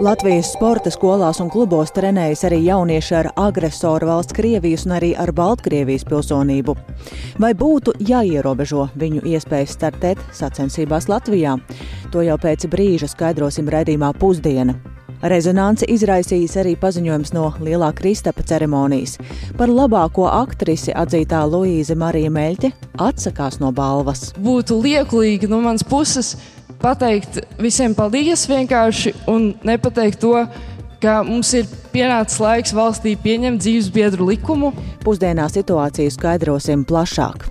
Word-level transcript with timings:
Latvijas 0.00 0.54
sporta 0.54 0.88
skolās 0.88 1.42
un 1.44 1.50
klubos 1.52 1.90
trenējas 1.92 2.46
arī 2.48 2.62
jaunieši 2.64 3.14
ar 3.18 3.26
agresoru 3.36 4.06
valsts 4.08 4.32
Krievijas 4.32 4.86
un 4.88 4.94
arī 4.96 5.10
ar 5.12 5.28
Baltkrievijas 5.36 6.06
pilsonību. 6.08 6.72
Vai 7.42 7.50
būtu 7.52 7.92
jāierobežo 8.08 8.86
viņu 8.96 9.20
iespējas 9.28 9.74
startēt 9.76 10.22
sacensībās 10.32 11.10
Latvijā? 11.12 11.58
To 12.14 12.24
jau 12.24 12.38
pēc 12.40 12.64
brīža 12.72 13.10
skaidrosim 13.12 13.68
redzījumā 13.68 14.14
pusdiena. 14.16 14.78
Rezonanci 15.20 15.84
izraisījis 15.92 16.56
arī 16.62 16.72
paziņojums 16.80 17.34
no 17.36 17.50
Lielā 17.60 17.90
Kristapa 17.92 18.40
ceremonijas. 18.48 19.18
Par 19.58 19.68
labāko 19.68 20.24
aktrisi 20.32 20.94
atzītā 20.96 21.42
Luīze 21.44 21.92
Marija 21.92 22.32
Meļķe 22.32 22.72
atsakās 23.04 23.60
no 23.60 23.68
balvas. 23.76 24.30
Būtu 24.40 24.80
lieklīgi 24.80 25.52
no 25.52 25.60
manas 25.60 25.84
puses 25.84 26.38
pateikt 26.82 27.40
visiem 27.60 27.94
paldies 27.96 28.46
vienkārši 28.50 29.14
un 29.30 29.52
nepateikt 29.66 30.20
to, 30.22 30.34
ka 31.00 31.20
mums 31.26 31.52
ir 31.56 31.68
pienācis 31.94 32.40
laiks 32.42 32.74
valstī 32.76 33.16
pieņemt 33.20 33.62
dzīves 33.62 33.88
biedru 33.94 34.28
likumu. 34.30 34.74
Pusdienā 35.04 35.48
situāciju 35.50 36.12
skaidrosim 36.12 36.84
plašāk. 36.88 37.48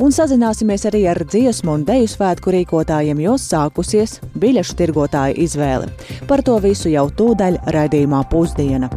Un 0.00 0.14
sazināsimies 0.14 0.86
arī 0.88 1.04
ar 1.10 1.20
dziesmu 1.28 1.74
un 1.76 1.84
deju 1.86 2.08
svētku 2.10 2.54
rīkotājiem, 2.54 3.20
jo 3.26 3.36
sākusies 3.38 4.18
biļešu 4.40 4.78
tirgotāju 4.80 5.36
izvēle. 5.44 5.90
Par 6.30 6.42
to 6.46 6.56
visu 6.64 6.92
jau 6.92 7.06
tūdaļ 7.12 7.60
raidījumā 7.74 8.24
pusdiena. 8.30 8.90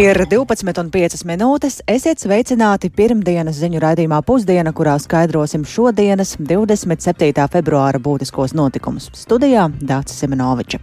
Ir 0.00 0.16
12,5 0.24 1.26
minūtes. 1.28 1.74
Esiet 1.84 2.22
sveicināti 2.22 2.88
pirmdienas 2.96 3.58
ziņu 3.60 3.82
raidījumā 3.82 4.22
pusdiena, 4.24 4.72
kurā 4.72 4.94
skaidrosim 4.96 5.66
šodienas, 5.68 6.38
27. 6.40 7.44
februāra 7.52 8.00
būtiskos 8.00 8.54
notikumus. 8.56 9.10
Studijā 9.12 9.66
Dācis 9.76 10.22
Semenoviča. 10.24 10.80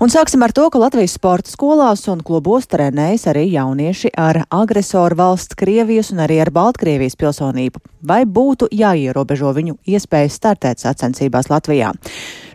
Un 0.00 0.08
sāksim 0.08 0.40
ar 0.40 0.52
to, 0.56 0.62
ka 0.72 0.80
Latvijas 0.80 1.12
sporta 1.18 1.52
skolās 1.52 2.06
un 2.08 2.22
klubos 2.24 2.64
trenējas 2.72 3.26
arī 3.34 3.42
jaunieši 3.52 4.14
ar 4.16 4.46
agresoru 4.48 5.18
valsts 5.18 5.58
Krievijas 5.60 6.08
un 6.14 6.22
arī 6.24 6.38
ar 6.40 6.48
Baltkrievijas 6.56 7.18
pilsonību. 7.20 7.82
Vai 8.08 8.22
būtu 8.24 8.70
jāierobežo 8.72 9.52
viņu 9.52 9.76
iespējas 9.84 10.38
startēt 10.40 10.80
sacensībās 10.80 11.50
Latvijā? 11.52 11.92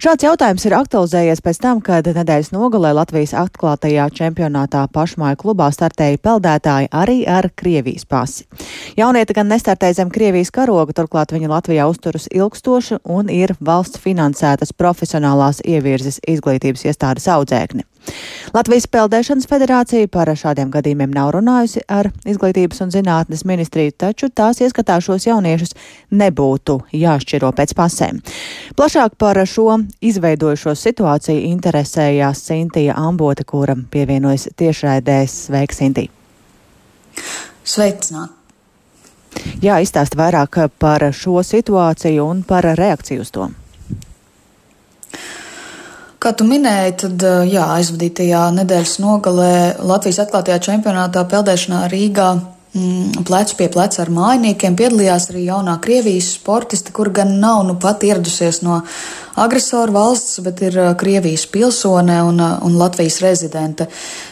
Šāds 0.01 0.25
jautājums 0.25 0.66
ir 0.66 0.73
aktualizējies 0.75 1.43
pēc 1.45 1.59
tam, 1.61 1.83
kad 1.85 2.09
nedēļas 2.09 2.49
nogalē 2.51 2.95
Latvijas 2.97 3.35
atklātajā 3.38 4.07
čempionātā 4.17 4.81
pašmāju 4.93 5.38
klubā 5.43 5.69
startēja 5.73 6.17
peldētāji 6.25 6.89
arī 6.89 7.19
ar 7.29 7.51
Krievijas 7.53 8.09
pasi. 8.09 8.47
Jaunieti 8.97 9.38
gan 9.38 9.53
nestartēja 9.53 9.99
zem 10.01 10.09
Krievijas 10.13 10.49
karoga, 10.53 10.97
turklāt 10.97 11.33
viņi 11.38 11.53
Latvijā 11.53 11.85
uzturas 11.89 12.25
ilgstoši 12.33 12.99
un 13.05 13.29
ir 13.29 13.53
valsts 13.61 14.01
finansētas 14.01 14.73
profesionālās 14.73 15.61
ievirzes 15.61 16.19
izglītības 16.25 16.88
iestādes 16.89 17.29
audzēkni. 17.36 17.86
Latvijas 18.53 18.86
Peldēšanas 18.88 19.47
federācija 19.50 20.08
par 20.14 20.30
šādiem 20.38 20.69
gadījumiem 20.73 21.14
nav 21.16 21.31
runājusi 21.36 21.81
ar 21.89 22.11
Izglītības 22.30 22.83
un 22.86 22.94
zinātnes 22.94 23.41
ministriju, 23.50 23.95
taču 23.97 24.30
tās 24.30 24.61
ieskatā 24.61 25.00
šos 25.02 25.25
jauniešus 25.28 25.73
nebūtu 26.13 26.78
jāšķiro 26.94 27.52
pēc 27.58 27.73
pasēm. 27.78 28.22
Plašāk 28.78 29.17
par 29.17 29.41
šo 29.50 29.80
izveidojušo 30.06 30.75
situāciju 30.78 31.50
interesējās 31.50 32.45
Sintija 32.45 32.95
Ambote, 33.02 33.44
kura 33.44 33.75
pievienojas 33.75 34.52
tiešraidēs. 34.56 35.41
Sveiks, 35.50 35.81
Sintī! 35.81 36.08
Sveicināt! 37.66 38.41
Jā, 39.63 39.81
izstāst 39.83 40.16
vairāk 40.16 40.61
par 40.80 41.03
šo 41.11 41.41
situāciju 41.44 42.23
un 42.23 42.44
par 42.47 42.67
reakciju 42.78 43.25
uz 43.25 43.31
to. 43.36 43.50
Kā 46.26 46.31
tu 46.34 46.42
minēji, 46.50 46.94
tad 47.04 47.23
jā, 47.45 47.68
aizvadītajā 47.76 48.40
nedēļas 48.56 48.95
nogalē 49.04 49.50
Latvijas 49.86 50.24
atklātajā 50.24 50.58
čempionātā 50.72 51.22
peldēšanā 51.30 51.84
Rīgā 51.91 52.30
plecu 53.25 53.56
pie 53.56 53.68
pleca 53.72 54.02
ar 54.03 54.09
mājiniekiem 54.12 54.75
piedalījās 54.75 55.30
arī 55.31 55.46
jaunā 55.47 55.78
Krievijas 55.84 56.34
sportiste, 56.36 56.91
kur 56.96 57.08
gan 57.16 57.38
nav 57.40 57.62
nu 57.68 57.78
pat 57.80 58.03
ieradusies 58.03 58.59
no 58.66 58.81
agresoru 59.40 59.96
valsts, 59.96 60.41
bet 60.44 60.59
ir 60.66 60.75
Krievijas 61.00 61.46
pilsone 61.52 62.18
un, 62.28 62.41
un 62.41 62.75
Latvijas 62.75 63.22
rezidente. 63.24 63.88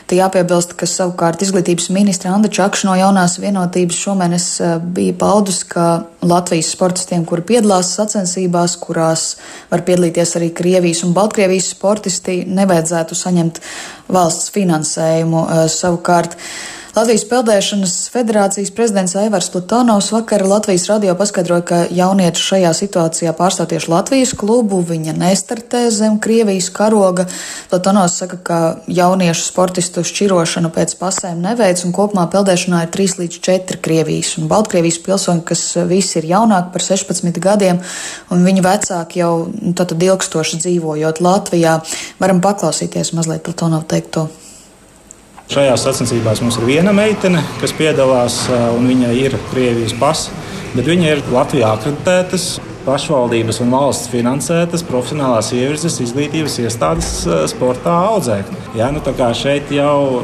Te 0.07 0.19
jāpiebilst, 0.19 0.75
ka 0.79 0.87
savukārt 0.89 1.45
izglītības 1.45 1.87
ministra 1.95 2.33
Anda 2.35 2.51
Čakša 2.51 2.89
no 2.89 2.97
jaunās 2.99 3.37
vienotības 3.39 4.01
šomēnes 4.03 4.49
bija 4.95 5.15
paudus, 5.23 5.63
ka 5.63 6.03
Latvijas 6.27 6.75
sportistiem, 6.75 7.23
kuri 7.27 7.47
piedalās 7.47 7.95
sacensībās, 7.95 8.75
kurās 8.83 9.25
var 9.71 9.87
piedalīties 9.87 10.35
arī 10.39 10.51
Krievijas 10.55 11.05
un 11.07 11.15
Baltkrievijas 11.15 11.71
sportisti, 11.77 12.41
nevajadzētu 12.47 13.23
saņemt 13.23 13.63
valsts 14.11 14.51
finansējumu 14.55 15.47
savukārt. 15.71 16.39
Latvijas 16.93 17.23
Peldēšanas 17.25 17.93
federācijas 18.13 18.69
prezidents 18.77 19.15
Aivars 19.17 19.47
Platonovs 19.49 20.11
vakar 20.13 20.43
Latvijas 20.45 20.83
radio 20.91 21.15
paskaidroja, 21.17 21.63
ka 21.65 21.79
jaunieši 21.89 22.43
šajā 22.45 22.73
situācijā 22.77 23.31
pārstāv 23.33 23.71
tieši 23.71 23.89
Latvijas 23.89 24.33
klubu, 24.37 24.77
viņa 24.85 25.15
nestartē 25.17 25.87
zem 25.89 26.19
Krievijas 26.21 26.67
karoga. 26.69 27.25
Platonovs 27.71 28.19
saka, 28.21 28.37
ka 28.37 28.59
jauniešu 28.85 29.47
sportistu 29.47 30.03
šķirošanu 30.05 30.69
pēc 30.75 30.93
pasēm 30.99 31.41
neveic 31.41 31.81
un 31.81 31.97
kopumā 31.97 32.27
peldēšanā 32.29 32.83
ir 32.85 32.93
3 32.93 33.17
līdz 33.23 33.41
4 33.49 33.81
Krievijas 33.89 34.35
un 34.37 34.53
Baltkrievijas 34.53 35.01
pilsoņi, 35.01 35.43
kas 35.49 35.65
visi 35.89 36.19
ir 36.21 36.29
jaunāki 36.35 36.75
par 36.77 36.87
16 36.91 37.41
gadiem 37.41 37.81
un 38.29 38.45
viņu 38.45 38.67
vecāki 38.69 39.25
jau 39.25 39.33
nu, 39.49 39.73
tātad 39.73 39.97
ilgstoši 39.97 40.61
dzīvojot 40.61 41.25
Latvijā. 41.25 41.79
Varam 42.21 42.45
paklausīties 42.45 43.15
mazliet 43.17 43.41
Platonov 43.49 43.89
teikto. 43.89 44.29
Šajās 45.51 45.83
sacensībās 45.83 46.39
mums 46.41 46.55
ir 46.61 46.67
viena 46.69 46.93
meitene, 46.95 47.41
kas 47.59 47.73
piedalās, 47.75 48.45
un 48.77 48.87
viņa 48.87 49.09
ir 49.19 49.35
Krievijas 49.51 49.95
pasa, 49.99 50.31
bet 50.73 50.87
viņa 50.87 51.09
ir 51.11 51.25
Latvijā 51.33 51.73
akreditētas. 51.75 52.53
Pašvaldības 52.83 53.61
un 53.63 53.69
valsts 53.71 54.09
finansētas 54.11 54.81
profesionālās 54.83 55.53
ievirzes 55.55 56.01
izglītības 56.03 56.57
iestādes 56.65 57.13
sportā 57.53 57.93
audzēkņi. 58.09 58.59
Ja, 58.75 58.89
nu, 58.91 58.99
šeit 59.39 59.71
jau, 59.71 60.19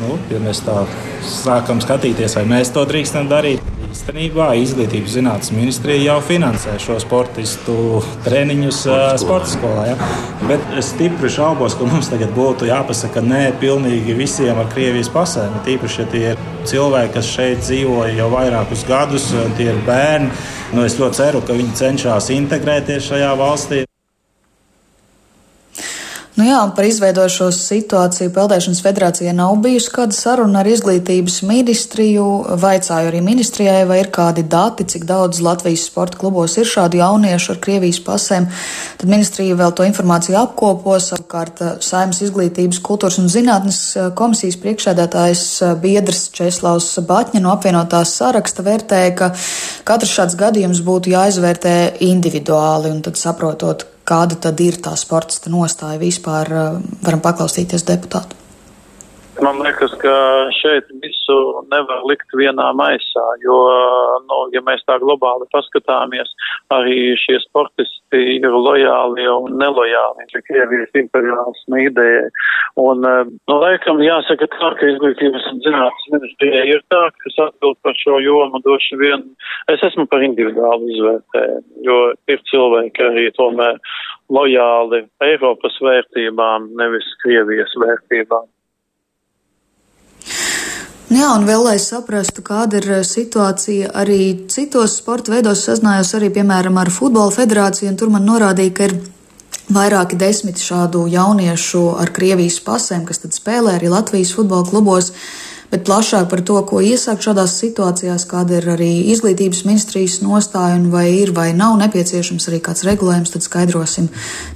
nu, 0.00 0.16
ja 0.32 0.40
mēs 0.40 0.64
tā 0.64 0.86
sākam 1.28 1.84
skatīties, 1.84 2.38
vai 2.40 2.46
mēs 2.48 2.72
to 2.72 2.86
drīkstam 2.88 3.28
darīt, 3.28 3.67
Īstenībā 4.08 4.54
Izglītības 4.56 5.12
zinātnes 5.18 5.50
ministrija 5.52 6.00
jau 6.00 6.14
finansē 6.24 6.78
šo 6.80 6.94
sportistu 7.02 7.74
treniņus 8.24 8.78
sporta 9.20 9.50
skolā. 9.50 9.82
Ja? 9.90 9.96
Bet 10.48 10.64
es 10.80 10.94
stipri 10.94 11.28
šaubos, 11.28 11.76
ka 11.76 11.84
mums 11.84 12.08
tagad 12.08 12.32
būtu 12.32 12.70
jāpasaka 12.70 13.20
nē 13.20 13.42
pilnīgi 13.60 14.16
visiem 14.16 14.56
ar 14.56 14.70
Krievijas 14.72 15.12
pasēm. 15.12 15.58
Tīpaši, 15.66 16.00
ja 16.00 16.08
tie 16.14 16.22
ir 16.30 16.40
cilvēki, 16.72 17.12
kas 17.18 17.28
šeit 17.34 17.60
dzīvoja 17.66 18.16
jau 18.22 18.30
vairākus 18.32 18.86
gadus, 18.88 19.28
tie 19.60 19.68
ir 19.74 19.84
bērni. 19.84 20.32
Nu, 20.72 20.88
es 20.88 20.96
ļoti 20.96 21.20
ceru, 21.20 21.44
ka 21.44 21.60
viņi 21.60 21.76
cenšas 21.82 22.32
integrēties 22.38 23.12
šajā 23.12 23.36
valstī. 23.36 23.84
Nu 26.38 26.44
jā, 26.46 26.58
par 26.70 26.86
izveidošo 26.86 27.48
situāciju 27.50 28.30
Peldēšanas 28.30 28.78
federācijai 28.84 29.32
nav 29.34 29.56
bijusi 29.58 29.90
kāda 29.90 30.14
saruna 30.14 30.60
ar 30.60 30.68
izglītības 30.70 31.40
ministriju. 31.48 32.26
Vaicāju 32.62 33.10
arī 33.10 33.22
ministrijai, 33.26 33.80
vai 33.90 33.96
ir 34.04 34.10
kādi 34.14 34.44
dati, 34.46 34.86
cik 34.86 35.02
daudz 35.08 35.40
Latvijas 35.42 35.88
sporta 35.88 36.20
klubos 36.20 36.54
ir 36.62 36.70
šādu 36.70 37.00
jauniešu 37.00 37.56
ar 37.56 37.58
Krievijas 37.66 37.98
pasēm. 38.06 38.46
Tad 39.02 39.10
ministrija 39.10 39.58
vēl 39.58 39.74
to 39.74 39.88
informāciju 39.88 40.38
apkopo. 40.38 40.94
Savukārt 41.02 41.64
eh, 41.64 41.74
Saimnes 41.82 42.22
izglītības, 42.28 42.84
kultūras 42.86 43.18
un 43.18 43.26
zinātnes 43.34 43.82
eh, 43.98 44.08
komisijas 44.22 44.60
priekšsēdētājs 44.62 45.44
eh, 45.66 45.76
biedrs 45.82 46.28
Česlavs 46.38 46.92
Batņa 47.10 47.42
no 47.42 47.50
apvienotās 47.56 48.14
saraksta 48.22 48.62
vērtēja, 48.62 49.12
ka 49.18 49.34
katrs 49.90 50.14
šāds 50.14 50.38
gadījums 50.38 50.86
būtu 50.86 51.18
jāizvērtē 51.18 51.78
individuāli 52.14 52.94
un 52.94 53.02
tad 53.10 53.18
saprotot, 53.18 53.88
Kāda 54.08 54.38
tad 54.40 54.60
ir 54.64 54.78
tā 54.80 54.94
sportista 54.96 55.52
nostāja 55.52 56.00
vispār? 56.00 56.48
Eh, 56.48 56.76
varam 57.04 57.20
paklausīties 57.24 57.84
deputātu. 57.88 58.36
Man 59.38 59.60
liekas, 59.62 59.92
ka 60.02 60.12
šeit 60.56 60.88
visu 61.02 61.34
nevar 61.70 62.00
likt 62.10 62.32
vienā 62.34 62.72
maisā, 62.74 63.26
jo, 63.44 63.58
nu, 64.26 64.38
ja 64.50 64.62
mēs 64.66 64.82
tā 64.88 64.96
globāli 64.98 65.46
paskatāmies, 65.52 66.32
arī 66.74 67.14
šie 67.22 67.36
sportisti 67.44 68.22
ir 68.38 68.48
lojāli 68.50 69.28
un 69.30 69.54
nelojāli 69.60 70.42
Krievijas 70.48 70.98
imperiālismu 71.02 71.84
idejai. 71.84 72.26
Un, 72.82 73.06
nu, 73.06 73.54
laikam 73.62 74.02
jāsaka 74.02 74.50
tā, 74.56 74.72
ka 74.80 74.90
izglītības 74.90 75.46
un 75.52 75.62
zinātnes 75.68 76.10
ministrijai 76.16 76.66
ir 76.74 76.82
tā, 76.90 77.04
kas 77.22 77.40
atbild 77.46 77.78
par 77.86 77.94
šo 78.02 78.18
jomu 78.24 78.62
droši 78.66 78.98
vien. 78.98 79.24
Es 79.70 79.86
esmu 79.86 80.08
par 80.10 80.26
individuālu 80.26 80.90
izvērtējumu, 80.96 81.64
jo 81.86 82.02
ir 82.34 82.44
cilvēki 82.50 83.06
arī 83.12 83.30
tomēr 83.38 83.78
lojāli 84.34 85.04
Eiropas 85.30 85.78
vērtībām, 85.84 86.72
nevis 86.82 87.06
Krievijas 87.22 87.74
vērtībām. 87.78 88.48
Jā, 91.08 91.30
un 91.32 91.46
vēl 91.48 91.62
lai 91.64 91.78
saprastu, 91.80 92.42
kāda 92.44 92.82
ir 92.82 92.98
situācija 93.08 93.94
arī 93.96 94.44
citos 94.52 94.98
sporta 95.00 95.32
veidos, 95.32 95.62
sazinājos 95.64 96.10
arī, 96.18 96.28
piemēram, 96.34 96.76
ar 96.76 96.90
Futbola 96.92 97.32
federāciju, 97.32 97.88
un 97.88 97.96
tur 97.96 98.12
man 98.12 98.28
norādīja, 98.28 98.74
ka 98.76 98.88
ir 98.90 98.94
vairāki 99.72 100.18
desmit 100.20 100.60
šādu 100.60 101.06
jauniešu 101.08 101.80
ar 102.02 102.12
Krievijas 102.12 102.58
pasēm, 102.64 103.06
kas 103.08 103.22
tad 103.24 103.32
spēlē 103.32 103.78
arī 103.78 103.88
Latvijas 103.92 104.34
futbola 104.36 104.68
klubos. 104.68 105.14
Bet 105.72 105.84
plašāk 105.88 106.28
par 106.28 106.44
to, 106.44 106.60
ko 106.68 106.80
iesākt 106.84 107.24
šādās 107.24 107.56
situācijās, 107.60 108.28
kāda 108.28 108.56
ir 108.60 108.68
arī 108.76 108.92
izglītības 109.12 109.64
ministrijas 109.68 110.20
nostāja 110.24 110.76
un 110.76 110.90
vai 110.92 111.06
ir 111.22 111.32
vai 111.36 111.50
nav 111.56 111.76
nepieciešams 111.80 112.48
arī 112.52 112.60
kāds 112.68 112.84
regulējums, 112.88 113.32
tad 113.32 113.48
skaidrosim 113.48 114.08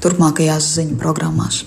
turpmākajās 0.04 0.70
ziņu 0.76 1.00
programmās. 1.00 1.64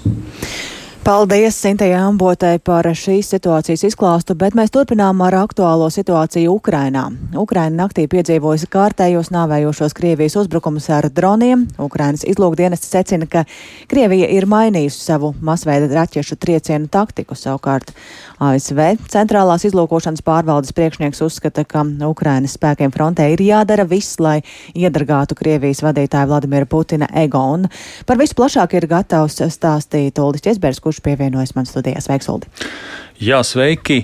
Paldies 1.05 1.53
Sintējai 1.61 1.99
Ambotai 2.01 2.55
par 2.65 2.87
šīs 2.97 3.27
situācijas 3.35 3.83
izklāstu, 3.85 4.33
bet 4.41 4.55
mēs 4.57 4.71
turpinām 4.73 5.19
ar 5.21 5.35
aktuālo 5.37 5.85
situāciju 5.93 6.55
Ukrainā. 6.57 7.03
Ukraina 7.37 7.83
naktī 7.83 8.07
piedzīvojusi 8.09 8.65
kārtējos 8.73 9.29
nāvējošos 9.35 9.93
Krievijas 9.93 10.33
uzbrukumus 10.41 10.87
ar 10.89 11.05
droniem. 11.13 11.67
Ukrainas 11.77 12.25
izlūkdienests 12.25 12.89
secina, 12.89 13.29
ka 13.29 13.43
Krievija 13.91 14.31
ir 14.33 14.49
mainījusi 14.49 15.05
savu 15.05 15.35
masveida 15.45 15.91
raķešu 15.93 16.39
triecienu 16.41 16.89
taktiku. 16.89 17.37
Savukārt 17.37 17.93
ASV 18.43 19.07
centrālās 19.11 19.65
izlūkošanas 19.67 20.23
pārvaldes 20.25 20.73
priekšnieks 20.75 21.21
uzskata, 21.25 21.63
ka 21.67 21.85
Ukrainas 22.07 22.57
spēkiem 22.57 22.93
frontē 22.95 23.29
ir 23.33 23.43
jādara 23.45 23.87
viss, 23.87 24.19
lai 24.19 24.41
iedragātu 24.75 25.37
Krievijas 25.39 25.83
vadītāju 25.85 26.31
Vladimira 26.31 26.67
Putina 26.69 27.09
ego. 27.15 27.43
Un 27.55 27.69
par 28.07 28.19
visu 28.21 28.37
plašāk 28.37 28.75
ir 28.79 28.89
gatavs 28.91 29.39
stāstīt 29.55 30.19
Uldis 30.21 30.45
Česbergs, 30.45 30.83
kurš 30.83 31.01
pievienojas 31.05 31.55
man 31.55 31.69
studijās. 31.69 32.09
Sveiksoldi! 32.09 32.51
Jā, 33.23 33.41
sveiki! 33.47 34.03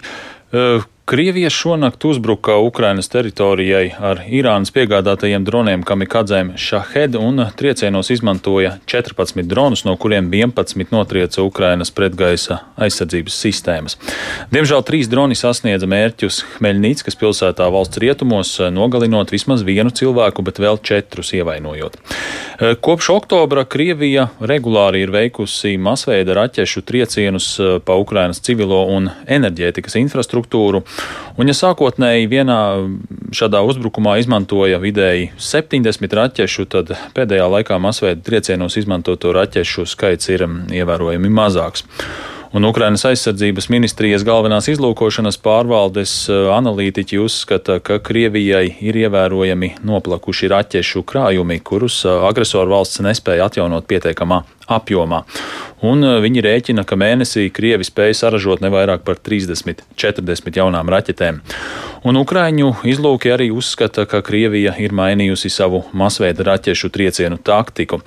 Uh, 0.52 0.84
Krievija 1.06 1.50
šonakt 1.50 2.06
uzbruka 2.06 2.58
Ukrainas 2.58 3.10
teritorijai 3.10 3.90
ar 4.00 4.20
Irānas 4.30 4.70
piegādātajiem 4.72 5.44
droniem 5.44 5.82
kamikadzēm 5.84 6.54
Shahed 6.62 7.18
un 7.20 7.42
triecienos 7.58 8.12
izmantoja 8.14 8.76
14 8.86 9.42
dronus, 9.50 9.82
no 9.84 9.96
kuriem 9.98 10.30
11 10.32 10.94
notrieca 10.94 11.42
Ukrainas 11.44 11.92
pretgaisa 11.92 12.60
aizsardzības 12.78 13.40
sistēmas. 13.44 13.98
Diemžēl 14.54 14.86
trīs 14.88 15.10
droni 15.12 15.36
sasniedza 15.36 15.90
mērķus 15.90 16.44
Hmeļnīckas 16.60 17.18
pilsētā 17.20 17.68
valsts 17.74 18.00
rietumos, 18.00 18.54
nogalinot 18.72 19.34
vismaz 19.34 19.66
vienu 19.68 19.90
cilvēku, 19.90 20.46
bet 20.46 20.62
vēl 20.62 20.80
četrus 20.86 21.34
ievainojot. 21.34 21.98
Kopš 22.86 23.10
oktobra 23.16 23.66
Krievija 23.66 24.28
regulāri 24.40 25.02
ir 25.02 25.12
veikusi 25.12 25.74
masveida 25.82 26.38
raķešu 26.38 26.86
triecienus 26.86 27.52
pa 27.84 27.98
Ukrainas 27.98 28.40
civilo 28.46 28.84
un 28.94 29.10
enerģētikas 29.26 29.98
infrastruktūru. 30.06 30.86
Un, 31.40 31.48
ja 31.48 31.56
sākotnēji 31.56 32.28
vienā 32.32 32.60
šādā 33.36 33.62
uzbrukumā 33.66 34.18
izmantoja 34.22 34.82
vidēji 34.84 35.32
70 35.40 36.18
raķešu, 36.20 36.68
tad 36.72 36.92
pēdējā 37.16 37.48
laikā 37.56 37.80
masveida 37.82 38.22
triecienos 38.26 38.76
izmantoto 38.82 39.32
raķešu 39.36 39.88
skaits 39.90 40.30
ir 40.34 40.46
mm, 40.48 40.68
ievērojami 40.82 41.32
mazāks. 41.32 41.88
Un 42.52 42.68
Ukrainas 42.68 43.06
aizsardzības 43.08 43.70
ministrijas 43.72 44.26
galvenās 44.28 44.68
izlūkošanas 44.74 45.38
pārvaldes 45.40 46.16
eh, 46.28 46.50
analītiķi 46.52 47.22
uzskata, 47.24 47.78
ka 47.80 48.02
Krievijai 48.04 48.66
ir 48.84 49.00
ievērojami 49.06 49.78
noplakuši 49.88 50.52
raķešu 50.52 51.06
krājumi, 51.08 51.62
kurus 51.64 52.02
eh, 52.04 52.26
agresoru 52.28 52.76
valsts 52.76 53.00
nespēja 53.08 53.48
atjaunot 53.48 53.88
pietiekamā 53.88 54.42
apjomā. 54.70 55.24
Un 55.82 56.04
eh, 56.06 56.18
viņi 56.22 56.44
rēķina, 56.46 56.86
ka 56.86 56.98
mēnesī 57.00 57.48
Krievi 57.54 57.86
spēja 57.88 58.20
saražot 58.26 58.62
ne 58.62 58.70
vairāk 58.74 59.06
par 59.08 59.18
30-40 59.18 60.60
jaunām 60.62 60.90
raķetēm. 60.92 61.42
Un 62.06 62.18
Ukraiņu 62.18 62.72
izlūki 62.90 63.30
arī 63.34 63.52
uzskata, 63.54 64.08
ka 64.10 64.24
Krievija 64.26 64.74
ir 64.82 64.94
mainījusi 64.98 65.52
savu 65.54 65.84
masveida 65.94 66.46
raķešu 66.48 66.90
triecienu 66.94 67.38
taktiku. 67.38 68.00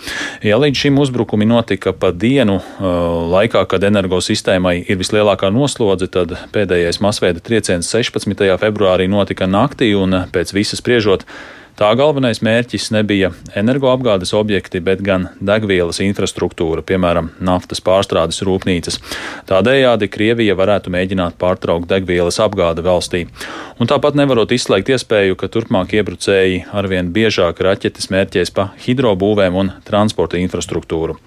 Ja 0.42 0.58
līdz 0.58 0.86
šim 0.86 0.98
uzbrukumi 1.02 1.46
notika 1.46 1.94
pa 1.94 2.12
dienu 2.14 2.60
eh, 2.60 2.86
laikā, 3.34 3.64
kad 3.70 3.86
energosistēmai 3.90 4.76
ir 4.86 5.00
vislielākā 5.02 5.50
noslodze, 5.54 6.10
tad 6.10 6.36
pēdējais 6.54 7.02
masveida 7.02 7.42
trieciens 7.42 7.90
16. 7.90 8.46
februārī 8.62 9.10
notika 9.10 9.50
naktī 9.50 9.92
un 9.98 10.24
pēc 10.34 10.54
visas 10.54 10.82
spriežot 10.82 11.26
Tā 11.74 11.88
galvenais 11.98 12.38
mērķis 12.38 12.92
nebija 12.94 13.32
energoapgādes 13.58 14.30
objekti, 14.38 14.78
bet 14.78 15.00
gan 15.02 15.24
degvielas 15.42 15.98
infrastruktūra, 16.04 16.84
piemēram, 16.86 17.32
naftas 17.42 17.82
pārstrādes 17.82 18.44
rūpnīcas. 18.46 19.00
Tādējādi 19.50 20.06
Krievija 20.06 20.54
varētu 20.54 20.92
mēģināt 20.94 21.34
pārtraukt 21.40 21.90
degvielas 21.90 22.38
apgādi 22.44 22.84
valstī. 22.86 23.24
Un 23.82 23.90
tāpat 23.90 24.14
nevarot 24.14 24.54
izslēgt 24.54 24.92
iespēju, 24.94 25.34
ka 25.34 25.48
turpmāk 25.50 25.96
iebrucēji 25.98 26.60
arvien 26.78 27.10
biežāk 27.10 27.58
raķetes 27.66 28.06
mērķēs 28.14 28.54
pa 28.54 28.68
hidrobūvēm 28.84 29.58
un 29.58 29.72
transporta 29.82 30.38
infrastruktūru. 30.38 31.18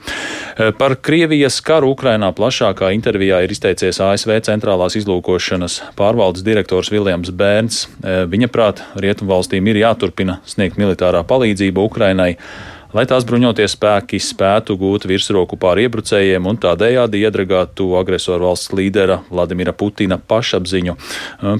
Par 0.79 0.95
Krievijas 1.03 1.59
karu 1.59 1.91
Ukrainā 1.91 2.31
plašākā 2.31 2.93
intervijā 2.95 3.41
ir 3.43 3.51
izteicies 3.51 3.99
ASV 3.99 4.39
centrālās 4.47 4.95
izlūkošanas 4.95 5.81
pārvaldes 5.99 6.47
direktors 6.47 6.93
Viljams 6.95 7.35
Bērns. 7.35 7.83
Viņa 8.31 8.47
prāt, 8.53 8.85
Rietumvalstīm 8.95 9.67
ir 9.67 9.83
jāturpina 9.83 10.36
sniegt 10.45 10.77
militārā 10.77 11.23
palīdzība 11.27 11.83
Ukrainai, 11.87 12.35
lai 12.93 13.05
tās 13.09 13.25
bruņoties 13.27 13.75
spēki 13.77 14.19
spētu 14.21 14.77
gūt 14.79 15.07
virsroku 15.09 15.59
pār 15.59 15.81
iebrucējiem 15.85 16.47
un 16.47 16.59
tādējādi 16.61 17.23
iedragātu 17.25 17.91
agresoru 17.99 18.49
valsts 18.49 18.73
līdera 18.77 19.21
Vladimira 19.29 19.73
Putina 19.75 20.17
pašapziņu. 20.17 20.97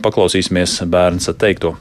Paklausīsimies 0.05 0.79
bērns 0.87 1.31
teikto. 1.37 1.75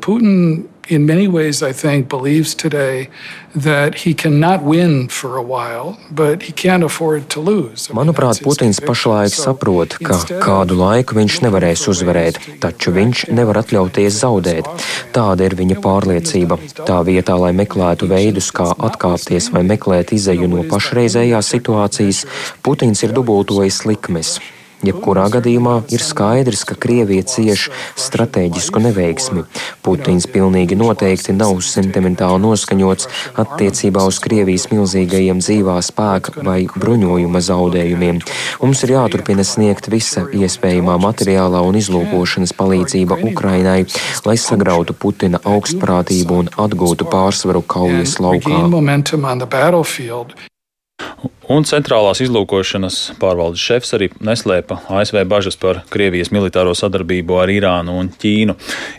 Putin 0.00 0.68
in 0.88 1.06
many 1.06 1.28
ways, 1.28 1.62
I 1.62 1.72
think, 1.72 2.08
believes 2.08 2.54
today 2.54 3.08
that 3.54 3.94
he 3.94 4.14
cannot 4.14 4.62
win 4.62 5.08
for 5.08 5.36
a 5.36 5.42
while, 5.42 5.98
but 6.10 6.42
he 6.42 6.52
can't 6.52 6.82
afford 6.82 7.28
to 7.30 7.40
lose. 7.40 7.88
Manuprāt, 7.88 8.40
Putins 8.42 8.80
pašlaik 8.80 9.32
saprot, 9.32 9.98
ka 10.00 10.18
kādu 10.42 10.78
laiku 10.78 11.18
viņš 11.18 11.40
nevarēs 11.44 11.86
uzvarēt, 11.92 12.40
taču 12.62 12.92
viņš 12.96 13.28
nevar 13.36 13.62
atļauties 13.62 14.20
zaudēt. 14.22 14.68
Tāda 15.12 15.48
ir 15.48 15.56
viņa 15.58 15.80
pārliecība. 15.84 16.60
Tā 16.88 17.00
vietā, 17.04 17.36
lai 17.40 17.52
meklētu 17.56 18.08
veidus, 18.08 18.52
kā 18.54 18.70
atkāpties 18.72 19.50
vai 19.54 19.64
meklēt 19.68 20.14
izeju 20.16 20.48
no 20.48 20.64
pašreizējās 20.68 21.56
situācijas, 21.56 22.24
Putins 22.64 23.04
ir 23.04 23.12
dubultojis 23.16 23.84
likmes. 23.88 24.38
Jebkurā 24.86 25.26
gadījumā 25.34 25.74
ir 25.90 26.02
skaidrs, 26.04 26.62
ka 26.68 26.76
Krievija 26.78 27.24
cieš 27.26 27.66
strateģisku 27.98 28.78
neveiksmi. 28.84 29.42
Putins 29.82 30.28
pilnīgi 30.30 30.78
noteikti 30.78 31.34
nav 31.34 31.58
sentimentāli 31.66 32.38
noskaņots 32.44 33.08
attiecībā 33.42 34.04
uz 34.06 34.20
Krievijas 34.22 34.68
milzīgajiem 34.70 35.42
dzīvā 35.42 35.78
spēka 35.82 36.44
vai 36.46 36.60
bruņojuma 36.70 37.42
zaudējumiem. 37.48 38.20
Mums 38.62 38.84
ir 38.86 38.94
jāturpina 38.94 39.46
sniegt 39.46 39.90
visa 39.90 40.28
iespējamā 40.30 40.94
materiālā 41.02 41.62
un 41.66 41.78
izlūkošanas 41.80 42.54
palīdzība 42.58 43.18
Ukrainai, 43.32 43.80
lai 44.28 44.36
sagrautu 44.38 44.94
Putina 44.94 45.42
augstprātību 45.42 46.38
un 46.44 46.52
atgūtu 46.54 47.08
pārsvaru 47.10 47.64
kaujas 47.66 48.18
laukā. 48.22 48.62
Un 51.48 51.64
centrālās 51.64 52.20
izlūkošanas 52.20 52.96
pārvaldes 53.22 53.62
šefs 53.64 53.94
arī 53.96 54.10
neslēpa 54.20 54.82
ASV 54.92 55.22
bažas 55.30 55.56
par 55.56 55.78
Krievijas 55.88 56.28
militāro 56.28 56.74
sadarbību 56.76 57.38
ar 57.40 57.48
Irānu 57.48 57.94
un 57.96 58.10
Ķīnu. 58.12 58.52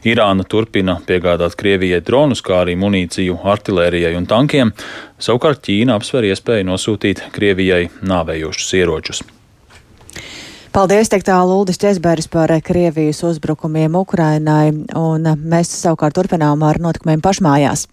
Irāna 0.09 0.47
turpina 0.49 0.95
piegādāt 1.05 1.53
Krievijai 1.59 2.01
dronus, 2.01 2.41
kā 2.41 2.63
arī 2.63 2.73
munīciju 2.81 3.37
artilērijai 3.53 4.15
un 4.17 4.25
tankiem. 4.31 4.73
Savukārt 5.21 5.61
Ķīna 5.67 5.99
apsver 5.99 6.25
iespēju 6.31 6.71
nosūtīt 6.71 7.27
Krievijai 7.37 7.83
nāvējošus 8.01 8.73
ieročus. 8.81 9.21
Paldies, 10.73 11.13
teikt 11.13 11.29
tālu 11.29 11.61
Uldis 11.61 11.77
Česberis 11.81 12.31
par 12.33 12.49
Krievijas 12.65 13.21
uzbrukumiem 13.29 13.93
Ukrainai, 14.01 14.73
un 14.97 15.33
mēs 15.37 15.77
savukārt 15.85 16.17
turpinām 16.17 16.65
ar 16.65 16.81
notikumiem 16.81 17.21
pašmājās. 17.21 17.85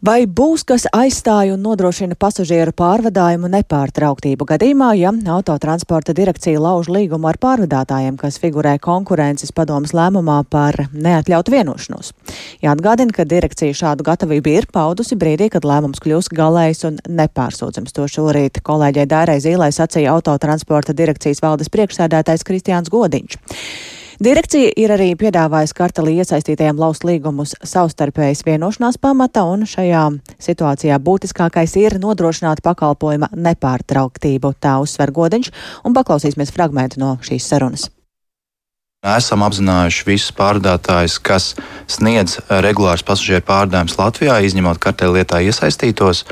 Vai 0.00 0.22
būs 0.24 0.62
kas 0.64 0.86
aizstāja 0.96 1.52
un 1.52 1.60
nodrošina 1.60 2.16
pasažieru 2.16 2.72
pārvadājumu 2.72 3.50
nepārtrauktību 3.52 4.46
gadījumā, 4.48 4.94
ja 4.96 5.10
autotransporta 5.34 6.14
direkcija 6.16 6.62
lauž 6.64 6.88
līgumu 6.88 7.28
ar 7.28 7.36
pārvadātājiem, 7.42 8.16
kas 8.16 8.40
figurē 8.40 8.78
konkurences 8.80 9.52
padomas 9.52 9.92
lēmumā 9.92 10.38
par 10.48 10.86
neatļautu 10.94 11.52
vienošanos? 11.52 12.14
Jāatgādina, 12.64 13.12
ka 13.12 13.28
direkcija 13.28 13.76
šādu 13.76 14.08
gatavību 14.08 14.54
ir 14.56 14.70
paudusi 14.72 15.20
brīdī, 15.20 15.50
kad 15.52 15.68
lēmums 15.68 16.00
kļūs 16.00 16.32
galējs 16.32 16.86
un 16.88 16.96
nepārsūdzams. 17.04 17.92
To 17.92 18.08
šorīt 18.08 18.64
kolēģei 18.64 19.04
Dārai 19.04 19.36
Zīlai 19.44 19.68
sacīja 19.68 20.16
autotransporta 20.16 20.96
direkcijas 20.96 21.44
valdes 21.44 21.68
priekšsēdētājs 21.76 22.48
Kristiāns 22.48 22.88
Godiņš. 22.88 23.42
Direkcija 24.20 24.74
ir 24.76 24.92
arī 24.92 25.14
piedāvājusi 25.16 25.72
kartelī 25.78 26.18
iesaistītajiem 26.20 26.76
laust 26.76 27.06
līgumus 27.08 27.54
savstarpējas 27.64 28.42
vienošanās 28.44 28.98
pamata, 29.00 29.46
un 29.48 29.64
šajā 29.64 30.02
situācijā 30.44 30.98
būtiskākais 31.00 31.72
ir 31.80 31.96
nodrošināt 32.02 32.60
pakalpojuma 32.60 33.30
nepārtrauktību, 33.32 34.50
tā 34.60 34.74
uzsver 34.84 35.14
Godiņš, 35.16 35.48
un 35.88 35.96
paklausīsimies 35.96 36.52
fragmentu 36.52 37.00
no 37.00 37.14
šīs 37.24 37.48
sarunas. 37.48 37.86
Esam 39.00 39.40
apzinājuši 39.46 40.04
visus 40.10 40.36
pārvadātājus, 40.36 41.16
kas 41.24 41.54
sniedz 41.88 42.42
regulārus 42.52 43.06
pasažieru 43.08 43.46
pārvadājumus 43.48 43.96
Latvijā, 43.96 44.36
izņemot 44.44 44.84
kartēlietā 44.84 45.40
iesaistītos. 45.48 46.26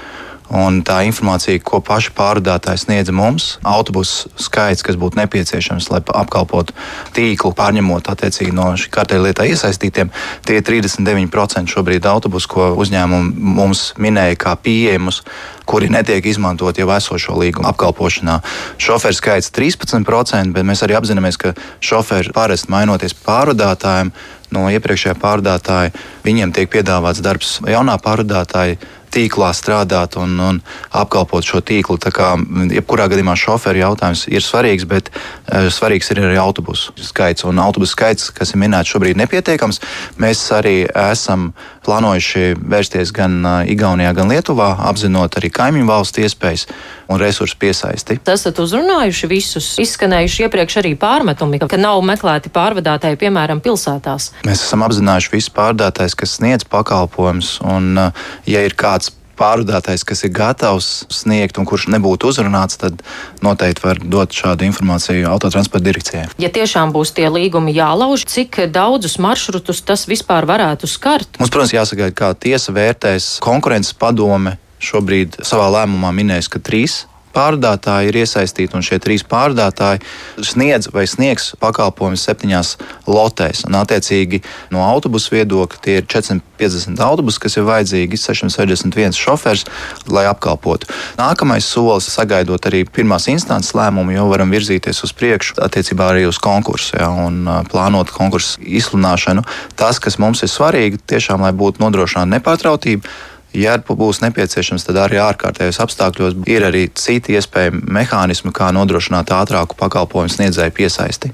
Un 0.49 0.81
tā 0.81 1.03
informācija, 1.05 1.61
ko 1.61 1.83
paši 1.85 2.15
pārvadātāji 2.17 2.81
sniedza 2.87 3.13
mums, 3.13 3.59
autobusu 3.69 4.31
skaits, 4.41 4.81
kas 4.87 4.97
būtu 4.97 5.21
nepieciešams, 5.21 5.91
lai 5.93 6.01
apkalpotu 6.01 6.73
tīklu, 7.17 7.53
pārņemot 7.57 8.09
attiecīgi 8.09 8.55
no 8.57 8.71
šī 8.81 8.89
kārtēļa 8.95 9.27
lietā 9.27 9.45
iesaistītiem, 9.51 10.09
tie 10.49 10.57
ir 10.61 10.65
39% 10.65 11.69
šobrīd 11.69 12.09
autobusu, 12.09 12.49
ko 12.55 12.71
uzņēmumi 12.81 13.53
mums 13.59 13.91
minēja 14.01 14.41
kā 14.41 14.57
pieejamus, 14.57 15.21
kuri 15.69 15.91
netiek 15.93 16.25
izmantot 16.25 16.81
jau 16.81 16.89
esošo 16.97 17.37
līgumu 17.37 17.69
apkalpošanā. 17.69 18.41
Šoferu 18.81 19.19
skaits 19.21 19.53
13%, 19.53 20.55
bet 20.57 20.65
mēs 20.65 20.81
arī 20.87 20.97
apzināmies, 20.97 21.37
ka 21.37 21.53
šoferi 21.85 22.33
parasti 22.33 22.73
mainoties 22.73 23.13
pārvadātājiem 23.27 24.15
no 24.57 24.65
iepriekšējā 24.73 25.19
pārvadātāja, 25.21 25.93
viņiem 26.25 26.57
tiek 26.57 26.73
piedāvāts 26.73 27.21
darbs 27.21 27.59
jaunā 27.69 27.99
pārvadātāja 28.01 28.81
tīklā 29.15 29.51
strādāt 29.57 30.19
un, 30.21 30.37
un 30.41 30.61
apkalpot 30.97 31.45
šo 31.45 31.63
tīklu. 31.65 31.99
Tā 32.03 32.13
kā 32.15 32.35
jebkurā 32.75 33.09
gadījumā 33.13 33.37
šoferu 33.39 33.83
jautājums 33.83 34.27
ir 34.31 34.45
svarīgs, 34.45 34.87
bet 34.89 35.11
uh, 35.13 35.69
svarīgs 35.73 36.13
ir 36.13 36.23
arī 36.25 36.39
autobusu 36.41 36.95
skaits. 37.03 37.47
Un 37.49 37.61
autobusu 37.63 37.95
skaits, 37.97 38.31
kas 38.35 38.55
ir 38.55 38.63
minēts 38.63 38.93
šobrīd, 38.93 39.19
nepietiekams. 39.21 39.83
Mēs 40.21 40.45
arī 40.57 40.77
esam 40.89 41.53
plānojuši 41.87 42.55
vērsties 42.61 43.13
gan 43.17 43.41
uh, 43.43 43.59
Igaunijā, 43.69 44.13
gan 44.17 44.33
Lietuvā, 44.33 44.75
apzinot 44.91 45.39
arī 45.41 45.53
kaimiņu 45.55 45.89
valstu 45.89 46.25
iespējas 46.27 46.67
un 47.09 47.21
resursu 47.21 47.57
piesaisti. 47.61 48.19
Esat 48.29 48.59
uzrunājuši 48.61 49.29
visus, 49.31 49.69
izskanējuši 49.81 50.45
iepriekš 50.45 50.79
arī 50.83 50.93
pārmetumi, 51.01 51.61
ka 51.65 51.81
nav 51.81 52.03
meklēti 52.05 52.53
pārvadātāji, 52.53 53.17
piemēram, 53.23 53.63
pilsētās. 53.65 54.33
Mēs 54.45 54.65
esam 54.67 54.85
apzinājuši 54.85 55.33
visus 55.33 55.55
pārvadātājus, 55.57 56.17
kas 56.19 56.37
sniedz 56.37 56.67
pakalpojumus, 56.69 57.55
un, 57.65 57.95
uh, 57.97 58.27
ja 58.49 58.61
ir 58.67 58.77
kāds 58.77 58.98
pārvadātājs, 59.39 60.05
kas 60.09 60.25
ir 60.27 60.33
gatavs 60.37 60.91
sniegt 61.13 61.59
un 61.61 61.67
kurš 61.69 61.89
nebūtu 61.95 62.31
uzrunāts, 62.33 62.79
tad 62.81 63.03
noteikti 63.45 63.85
var 63.85 64.01
dot 64.03 64.35
šādu 64.37 64.67
informāciju 64.69 65.29
autotransporta 65.31 65.87
direkcijai. 65.87 66.27
Ja 66.43 66.51
tiešām 66.53 66.93
būs 66.95 67.15
tie 67.17 67.29
līgumi 67.33 67.75
jālauž, 67.77 68.27
cik 68.29 68.65
daudzus 68.75 69.19
maršrutus 69.23 69.85
tas 69.87 70.07
vispār 70.11 70.49
varētu 70.49 70.91
skart? 70.91 71.39
Mums, 71.39 71.53
protams, 71.55 71.77
jāsagaida, 71.77 72.17
kā 72.17 72.33
tiesa 72.35 72.75
vērtēs 72.75 73.37
konkurences 73.45 73.97
padome. 73.99 74.59
Šobrīd 74.79 75.41
savā 75.43 75.67
lēmumā 75.75 76.13
minēs, 76.15 76.47
ka 76.47 76.61
trīs 76.63 77.03
pārvadātāji 77.39 78.11
ir 78.11 78.19
iesaistīti, 78.25 78.75
un 78.75 78.85
šie 78.85 78.99
trīs 79.03 79.25
pārvadātāji 79.29 80.03
sniedz 80.45 80.91
vai 80.95 81.07
sniegs 81.11 81.53
pakalpojumus 81.63 82.25
septiņās 82.27 82.75
lotēs. 83.09 83.65
Un, 83.69 83.79
attiecīgi, 83.79 84.43
no 84.75 84.83
autobusu 84.87 85.37
viedokļa 85.37 85.83
tie 85.85 85.99
ir 86.01 86.09
450 86.11 87.03
autobusi, 87.05 87.43
kas 87.45 87.59
ir 87.59 87.67
vajadzīgi, 87.69 88.21
661 88.21 89.17
šofers, 89.19 89.65
lai 90.11 90.27
apkalpotu. 90.31 90.91
Nākamais 91.21 91.67
solis, 91.67 92.11
sagaidot 92.13 92.69
arī 92.71 92.85
pirmās 92.85 93.29
instances 93.31 93.75
lēmumu, 93.79 94.17
jau 94.17 94.29
varam 94.33 94.53
virzīties 94.55 95.03
uz 95.07 95.15
priekšu 95.17 95.59
attiecībā 95.65 96.13
arī 96.13 96.27
uz 96.29 96.41
konkursu 96.43 96.99
ja, 96.99 97.11
un 97.27 97.45
plānot 97.71 98.13
konkursu 98.15 98.63
izsludināšanu. 98.65 99.47
Tas, 99.79 100.03
kas 100.03 100.19
mums 100.23 100.43
ir 100.45 100.53
svarīgi, 100.53 101.03
tiešām, 101.09 101.45
lai 101.47 101.55
būtu 101.57 101.85
nodrošināta 101.85 102.35
nepārtrautība 102.37 103.37
Ja 103.57 103.79
būs 103.81 104.21
nepieciešams, 104.21 104.85
tad 104.85 104.99
arī 105.01 105.21
ārkārtējos 105.25 105.81
apstākļos 105.81 106.37
ir 106.47 106.67
arī 106.69 106.89
citi 106.93 107.39
iespējami 107.39 107.81
mehānismi, 107.97 108.53
kā 108.53 108.69
nodrošināt 108.77 109.33
ātrāku 109.33 109.79
pakalpojumu 109.79 110.35
sniedzēju 110.35 110.77
piesaisti. 110.77 111.33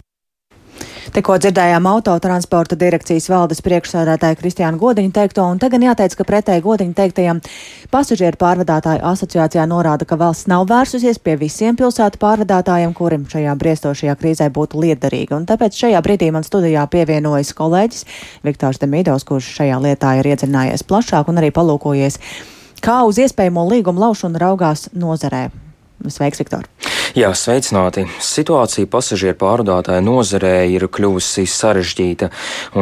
Tikko 1.15 1.37
dzirdējām 1.39 1.85
autotransporta 1.87 2.75
direkcijas 2.75 3.29
valdes 3.31 3.61
priekšsēdētāju 3.63 4.35
Kristiānu 4.41 4.81
Godiņu 4.81 5.13
teikto, 5.15 5.45
un 5.47 5.61
tagad 5.63 5.85
jāteic, 5.87 6.17
ka 6.19 6.25
pretēji 6.27 6.65
Godiņu 6.65 6.97
teiktajam 6.99 7.39
pasažieru 7.93 8.35
pārvadātāju 8.41 9.05
asociācijā 9.13 9.63
norāda, 9.71 10.09
ka 10.11 10.19
valsts 10.19 10.49
nav 10.51 10.65
vērsusies 10.73 11.21
pie 11.23 11.37
visiem 11.39 11.79
pilsētu 11.79 12.19
pārvadātājiem, 12.19 12.97
kuriem 12.99 13.29
šajā 13.31 13.55
briestošajā 13.61 14.17
krīzē 14.19 14.49
būtu 14.57 14.83
liederīga. 14.83 15.39
Un 15.39 15.47
tāpēc 15.47 15.79
šajā 15.85 16.01
brīdī 16.03 16.33
man 16.35 16.43
studijā 16.43 16.83
pievienojas 16.91 17.55
kolēģis 17.63 18.03
Viktors 18.43 18.83
Demīdovs, 18.83 19.29
kurš 19.29 19.53
šajā 19.61 19.79
lietā 19.87 20.17
ir 20.19 20.33
iedzinājies 20.33 20.83
plašāk 20.83 21.31
un 21.31 21.39
arī 21.39 21.55
palūkojies, 21.55 22.19
kā 22.83 23.05
uz 23.07 23.23
iespējamo 23.23 23.69
līgumu 23.71 24.03
laušanu 24.03 24.43
raugās 24.43 24.89
nozarē. 24.99 25.47
Sveiks, 26.11 26.43
Viktor! 26.43 26.67
Jā, 27.15 27.29
sveicināti. 27.39 28.09
Situācija 28.27 28.89
pasažieru 28.91 29.37
pārvadātāja 29.39 30.03
nozarē 30.03 30.65
ir 30.67 30.89
kļuvusi 30.91 31.45
sarežģīta, 31.47 32.27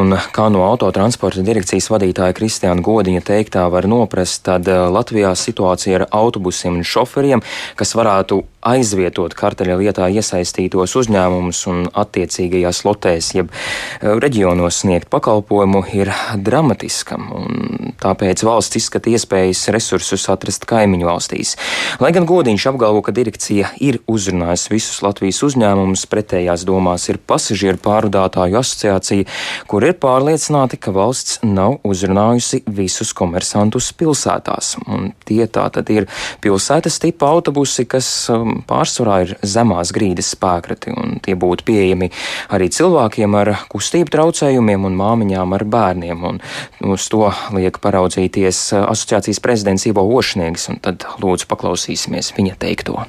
un 0.00 0.16
kā 0.32 0.46
no 0.48 0.62
autotransporta 0.64 1.44
direkcijas 1.44 1.90
vadītāja 1.92 2.32
Kristiāna 2.38 2.80
Godiņa 2.80 3.20
teiktā 3.28 3.66
var 3.68 3.84
noprast, 3.92 4.40
tad 4.48 4.70
eh, 4.72 4.86
Latvijā 4.88 5.34
situācija 5.36 5.98
ar 5.98 6.06
autobusiem 6.16 6.80
un 6.80 6.88
šoferiem, 6.94 7.44
kas 7.76 7.92
varētu 7.92 8.40
aizvietot 8.62 9.34
karteļa 9.36 9.76
lietā 9.82 10.08
iesaistītos 10.14 10.94
uzņēmumus 11.02 11.60
un 11.68 11.84
attiecīgajās 11.92 12.82
lotēs, 12.88 13.34
jeb 13.36 13.52
eh, 13.52 14.16
reģionos 14.16 14.80
sniegt 14.86 15.12
pakalpojumu, 15.12 15.84
ir 15.92 16.14
dramatiska, 16.40 17.20
un 17.36 17.92
tāpēc 18.00 18.46
valsts 18.48 18.80
izskata 18.80 19.12
iespējas 19.12 19.66
resursus 19.76 20.24
atrast 20.32 20.64
kaimiņu 20.72 21.12
valstīs. 21.12 21.58
Lai 22.00 22.14
gan 22.16 22.24
Godiņš 22.24 22.70
apgalvo, 22.72 23.04
ka 23.04 23.12
direkcija 23.12 23.74
ir 23.84 24.00
uz 24.08 24.21
uzrunājis 24.22 24.68
visus 24.70 25.00
Latvijas 25.02 25.40
uzņēmumus, 25.42 26.06
pretējās 26.10 26.62
domās 26.68 27.08
ir 27.10 27.18
pasažieru 27.18 27.80
pārvadātāju 27.82 28.58
asociācija, 28.60 29.26
kur 29.70 29.84
ir 29.86 29.96
pārliecināti, 30.00 30.78
ka 30.78 30.94
valsts 30.94 31.40
nav 31.42 31.80
uzrunājusi 31.86 32.62
visus 32.70 33.12
komersantus 33.16 33.90
pilsētās. 33.98 34.76
Un 34.86 35.10
tie 35.26 35.46
tā 35.50 35.66
tad 35.74 35.90
ir 35.92 36.08
pilsētas 36.44 37.00
tipa 37.02 37.32
autobusi, 37.34 37.86
kas 37.90 38.08
um, 38.32 38.60
pārsvarā 38.68 39.18
ir 39.26 39.34
zemās 39.42 39.92
grīdas 39.94 40.32
spēkrati, 40.36 40.94
un 40.94 41.18
tie 41.24 41.34
būtu 41.38 41.66
pieejami 41.68 42.10
arī 42.54 42.70
cilvēkiem 42.72 43.38
ar 43.40 43.54
kustību 43.72 44.12
traucējumiem 44.14 44.86
un 44.88 44.98
māmiņām 45.00 45.56
ar 45.58 45.66
bērniem. 45.72 46.28
Un 46.32 46.94
uz 46.94 47.08
to 47.12 47.32
liek 47.56 47.82
paraudzīties 47.82 48.62
uh, 48.76 48.86
asociācijas 48.92 49.42
prezidents 49.42 49.88
Ivo 49.90 50.06
Ošniegs, 50.18 50.68
un 50.72 50.80
tad 50.84 51.08
lūdzu 51.22 51.50
paklausīsimies 51.50 52.34
viņa 52.38 52.60
teikto 52.62 53.02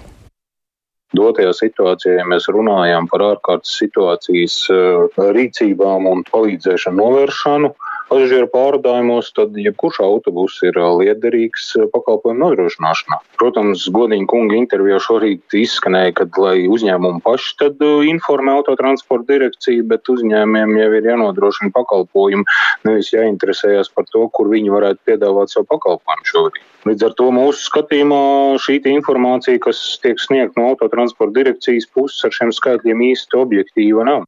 dotajā 1.17 1.53
situācijā, 1.55 2.17
ja 2.19 2.25
mēs 2.29 2.49
runājam 2.51 3.07
par 3.11 3.25
ārkārtas 3.31 3.77
situācijas 3.81 4.57
eh, 4.73 5.23
rīcībām 5.37 6.09
un 6.09 6.23
palīdzēšanu 6.29 6.99
novēršanu, 6.99 7.73
pasažieru 8.13 8.47
pārvadājumos, 8.53 9.31
tad 9.33 9.55
jebkurš 9.57 9.99
autobus 10.05 10.59
ir 10.67 10.77
liederīgs 10.77 11.71
pakalpojumu 11.93 12.43
nodrošināšanā. 12.43 13.19
Protams, 13.39 13.87
godīgi 13.93 14.27
kunga 14.29 14.57
intervijā 14.59 14.99
šorīt 15.01 15.55
izskanēja, 15.57 16.13
ka 16.19 16.27
lai 16.43 16.67
uzņēmumi 16.69 17.23
paši 17.25 17.55
tad 17.61 17.81
informē 17.81 18.59
autotransporta 18.59 19.31
direkciju, 19.33 19.87
bet 19.89 20.11
uzņēmiem 20.13 20.75
jau 20.79 20.91
ir 20.99 21.09
jānodrošina 21.09 21.73
pakalpojumi, 21.73 22.45
nevis 22.85 23.09
jāinteresējas 23.15 23.89
par 23.95 24.05
to, 24.13 24.27
kur 24.37 24.51
viņi 24.53 24.73
varētu 24.73 25.09
piedāvāt 25.09 25.53
savu 25.53 25.69
pakalpojumu 25.73 26.29
šobrīd. 26.29 26.69
Līdz 26.83 27.05
ar 27.07 27.13
to 27.15 27.29
mūsu 27.31 27.63
skatījumā 27.69 28.23
šī 28.59 28.81
informācija, 28.91 29.61
kas 29.63 29.79
tiek 30.03 30.19
sniegta 30.19 30.59
no 30.59 30.73
autotransporta 30.73 31.37
direkcijas 31.39 31.87
puses, 31.95 32.19
ar 32.27 32.35
šiem 32.35 32.51
skaitļiem 32.51 33.07
īsti 33.13 33.39
objektīva 33.39 34.05
nav. 34.09 34.27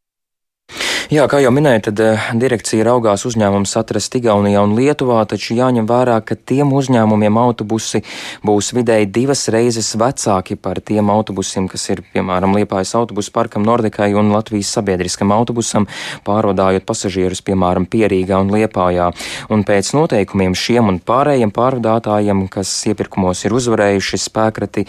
Jā, 1.06 1.28
kā 1.30 1.38
jau 1.38 1.52
minēju, 1.54 1.82
tad 1.86 2.00
uh, 2.02 2.24
direkcija 2.42 2.82
raugās 2.88 3.28
uzņēmumus 3.30 3.76
atrast 3.78 4.16
Igaunijā 4.18 4.64
un 4.66 4.72
Lietuvā, 4.74 5.20
taču 5.30 5.54
jāņem 5.54 5.86
vērā, 5.86 6.16
ka 6.26 6.34
tiem 6.34 6.72
uzņēmumiem 6.74 7.38
autobusi 7.38 8.02
būs 8.42 8.72
vidēji 8.74 9.12
divas 9.14 9.44
reizes 9.54 9.92
vecāki 10.02 10.58
par 10.58 10.82
tiem 10.82 11.12
autobusiem, 11.14 11.68
kas 11.70 11.84
ir, 11.94 12.02
piemēram, 12.10 12.56
Liepājas 12.58 12.96
autobusu 12.98 13.30
parkam 13.36 13.62
Nordikai 13.68 14.08
un 14.18 14.32
Latvijas 14.34 14.72
sabiedriskam 14.80 15.30
autobusam, 15.36 15.86
pārvadājot 16.26 16.88
pasažierus, 16.90 17.44
piemēram, 17.46 17.86
Pierīgā 17.86 18.42
un 18.42 18.50
Liepājā. 18.56 19.12
Un 19.54 19.62
pēc 19.68 19.94
noteikumiem 19.94 20.58
šiem 20.58 20.90
un 20.90 20.98
pārējiem 21.06 21.54
pārvadātājiem, 21.54 22.48
kas 22.50 22.74
iepirkumos 22.90 23.46
ir 23.46 23.54
uzvarējuši 23.54 24.24
spēkrati, 24.26 24.88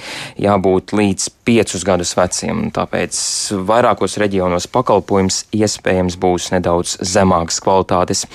jābūt 0.49 0.97
līdz 0.97 1.29
piecus 1.45 1.85
gadus 1.87 2.17
veciem. 2.17 2.71
Tāpēc 2.75 3.21
vairākos 3.69 4.17
reģionos 4.25 4.71
pakalpojums 4.73 5.45
iespējams 5.55 6.06
iespējams 6.07 6.17
būs 6.21 6.53
nedaudz 6.55 6.97
zemākas 7.03 7.61
kvalitātes. 7.61 8.27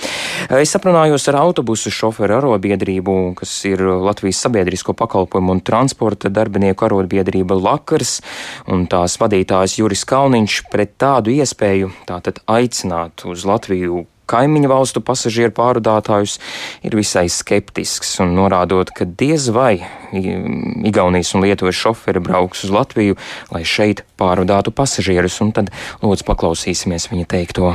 Es 0.50 0.74
aprunājos 0.76 1.28
ar 1.28 1.38
autobusu 1.40 1.90
šoferu 1.90 2.38
arobiedrību, 2.38 3.34
kas 3.36 3.64
ir 3.64 3.80
Latvijas 3.80 4.42
sabiedrisko 4.44 4.94
pakalpojumu 4.94 5.52
un 5.56 5.60
transporta 5.60 6.28
darbinieku 6.28 6.84
arobiedrība 6.86 7.54
Lakars, 7.54 8.20
un 8.68 8.86
tās 8.86 9.18
vadītājs 9.18 9.78
Juris 9.78 10.04
Kalniņš 10.04 10.62
pret 10.70 10.96
tādu 10.98 11.32
iespēju 11.32 11.92
tātad 12.06 12.42
aicināt 12.46 13.24
uz 13.24 13.44
Latviju 13.44 14.06
kaimiņu 14.30 14.70
valstu 14.70 15.02
pasažieru 15.04 15.54
pārvadātājus, 15.56 16.38
ir 16.86 16.96
visai 16.98 17.26
skeptisks 17.32 18.14
un 18.24 18.36
norādot, 18.38 18.92
ka 18.94 19.06
diez 19.06 19.48
vai 19.54 19.80
Igaunijas 20.12 21.32
un 21.36 21.46
Lietuvas 21.46 21.78
šoferi 21.78 22.20
brauks 22.22 22.66
uz 22.66 22.72
Latviju, 22.74 23.18
lai 23.54 23.64
šeit 23.64 24.04
pārvadātu 24.20 24.74
pasažierus, 24.76 25.40
un 25.44 25.52
tad 25.56 25.74
lūdzu 26.04 26.28
paklausīsimies 26.28 27.10
viņa 27.12 27.28
teikto. 27.32 27.74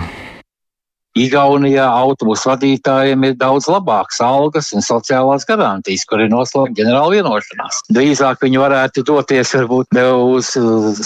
Igaunijā 1.18 1.86
autobusu 1.88 2.52
vadītājiem 2.52 3.26
ir 3.28 3.36
daudz 3.40 3.68
labākas 3.72 4.20
algas 4.24 4.72
un 4.76 4.86
sociālās 4.86 5.48
garantijas, 5.50 6.06
kur 6.10 6.24
ir 6.24 6.32
noslēgta 6.34 6.78
ģenerāla 6.82 7.18
vienošanās. 7.18 7.84
Drīzāk 7.94 8.44
viņi 8.46 8.62
varētu 8.62 9.06
doties 9.08 9.54
varbūt 9.58 10.02
uz 10.06 10.52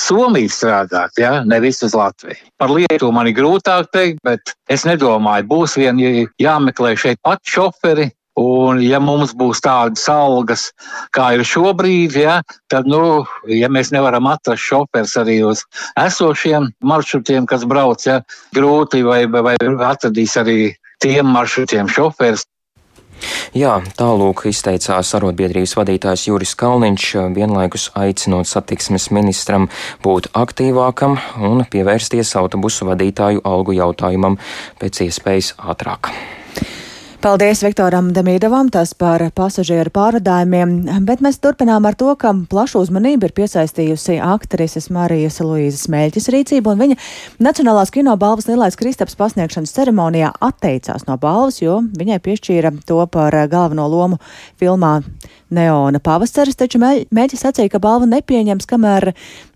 Somiju 0.01 0.51
strādāt, 0.51 1.17
ja? 1.21 1.33
nevis 1.47 1.81
uz 1.85 1.95
Latviju. 1.97 2.39
Par 2.61 2.73
Lietuvu 2.73 3.11
man 3.15 3.29
ir 3.29 3.37
grūtāk 3.37 3.91
teikt, 3.93 4.21
bet 4.25 4.55
es 4.71 4.85
nedomāju, 4.87 5.47
būs 5.49 5.77
vien 5.79 5.99
jāmeklē 6.41 6.95
šeit 6.99 7.21
pat 7.25 7.41
šoferi, 7.47 8.11
Un, 8.39 8.79
ja 8.79 9.01
mums 9.03 9.33
būs 9.35 9.59
tādas 9.59 10.05
algas, 10.07 10.69
kā 11.11 11.33
ir 11.35 11.43
šobrīd, 11.43 12.15
ja, 12.15 12.37
tad, 12.71 12.87
nu, 12.87 13.25
ja 13.51 13.67
mēs 13.67 13.91
nevaram 13.91 14.29
atrast 14.31 14.63
šoferis 14.63 15.17
arī 15.19 15.41
uz 15.43 15.65
esošiem 15.99 16.69
maršrutiem, 16.79 17.45
kas 17.49 17.67
brauc, 17.67 18.05
ja, 18.07 18.21
grūti 18.55 19.03
vai, 19.03 19.25
vai 19.27 19.57
atradīs 19.59 20.37
arī 20.39 20.71
tiem 21.03 21.27
maršrutiem 21.27 21.91
šoferis. 21.91 22.47
Jā, 23.53 23.75
tālūk 23.99 24.45
izteicās 24.49 25.11
arotbiedrības 25.17 25.75
vadītājs 25.77 26.25
Juris 26.29 26.55
Kalniņš, 26.57 27.07
vienlaikus 27.35 27.89
aicinot 27.99 28.49
satiksmes 28.49 29.11
ministram 29.13 29.67
būt 30.05 30.31
aktīvākam 30.33 31.19
un 31.51 31.65
pievērsties 31.69 32.33
autobusu 32.39 32.89
vadītāju 32.89 33.43
algu 33.45 33.77
jautājumam 33.77 34.39
pēc 34.81 35.05
iespējas 35.09 35.55
ātrāk. 35.59 36.15
Paldies 37.21 37.59
Viktoram 37.61 38.07
Demīdovam, 38.15 38.71
tas 38.73 38.95
par 38.97 39.21
pasažieru 39.37 39.91
pārvadājumiem, 39.93 40.71
bet 41.05 41.19
mēs 41.21 41.35
turpinām 41.37 41.85
ar 41.85 41.93
to, 41.93 42.15
ka 42.17 42.31
plašu 42.49 42.81
uzmanību 42.81 43.27
ir 43.27 43.33
piesaistījusi 43.37 44.15
aktrises 44.25 44.89
Marijas 44.89 45.37
Luīzes 45.45 45.85
Mēļķis 45.93 46.29
rīcība, 46.33 46.73
un 46.73 46.81
viņa 46.81 46.97
Nacionālās 47.45 47.93
kino 47.93 48.15
balvas 48.17 48.49
lielais 48.49 48.79
Kristaps 48.79 49.13
pasniegšanas 49.19 49.75
ceremonijā 49.75 50.31
atteicās 50.49 51.05
no 51.05 51.19
balvas, 51.21 51.61
jo 51.61 51.83
viņai 51.93 52.17
piešķīra 52.25 52.73
to 52.89 52.97
par 53.13 53.37
galveno 53.53 53.85
lomu 53.85 54.17
filmā 54.57 54.95
Neona 55.51 55.99
pavasaris, 55.99 56.55
taču 56.55 56.79
Mēģis 56.79 57.41
sacīja, 57.43 57.73
ka 57.73 57.79
balvu 57.83 58.07
nepieņems, 58.07 58.67
kamēr 58.69 59.09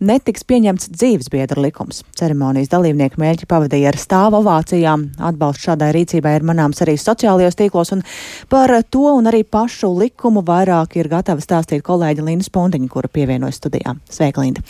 netiks 0.04 0.44
pieņemts 0.44 0.90
dzīves 0.92 1.30
biedra 1.32 1.62
likums. 1.64 2.02
Ceremonijas 2.20 2.68
dalībnieki 2.74 3.22
Mēģi 3.22 3.48
pavadīja 3.48 3.94
ar 3.94 4.00
stāvu 4.00 4.42
ovācijām. 4.42 5.06
Atbalsts 5.24 5.70
šādai 5.70 5.94
rīcībai 5.96 6.36
ir 6.36 6.48
manāms 6.48 6.84
arī 6.84 6.98
sociālajos 7.00 7.56
tīklos, 7.62 7.94
un 7.96 8.04
par 8.52 8.74
to 8.92 9.06
un 9.16 9.32
arī 9.32 9.46
pašu 9.48 9.94
likumu 9.96 10.44
vairāk 10.44 11.00
ir 11.00 11.08
gatava 11.12 11.40
stāstīt 11.40 11.86
kolēģi 11.88 12.28
Linda 12.28 12.50
Spundiņa, 12.50 12.92
kura 12.92 13.08
pievienojas 13.08 13.62
studijām. 13.62 14.04
Sveika, 14.12 14.44
Linda! 14.44 14.66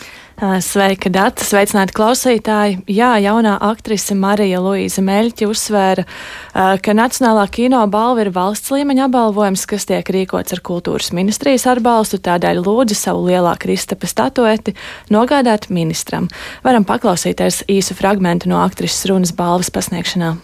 Sveika, 0.62 1.10
Data! 1.10 1.42
Sveicināti 1.48 1.96
klausītāji! 1.96 2.82
Jā, 2.92 3.16
jaunā 3.24 3.56
aktrise 3.66 4.14
Marija 4.20 4.60
Luīza 4.62 5.02
Meļķa 5.02 5.50
uzsvēra, 5.50 6.06
ka 6.54 6.98
Nacionālā 6.98 7.48
kino 7.50 7.82
balva 7.90 8.26
ir 8.28 8.34
valsts 8.36 8.74
līmeņa 8.76 9.08
apbalvojums, 9.08 9.66
kas 9.74 9.88
tiek 9.90 10.14
rīkots 10.20 10.54
ar 10.54 10.62
kultūras 10.66 11.15
ministrijas 11.16 11.66
atbalstu, 11.72 12.20
tādēļ 12.24 12.60
lūdzu 12.66 12.98
savu 12.98 13.26
lielā 13.30 13.56
Kristapa 13.62 14.10
statueti 14.10 14.76
nogādāt 15.14 15.70
ministram. 15.74 16.28
Varam 16.66 16.86
paklausīties 16.88 17.64
īsu 17.72 17.96
fragmentu 17.98 18.52
no 18.52 18.60
aktrises 18.64 19.08
runas 19.10 19.34
balvas 19.36 19.72
pasniegšanā. 19.74 20.36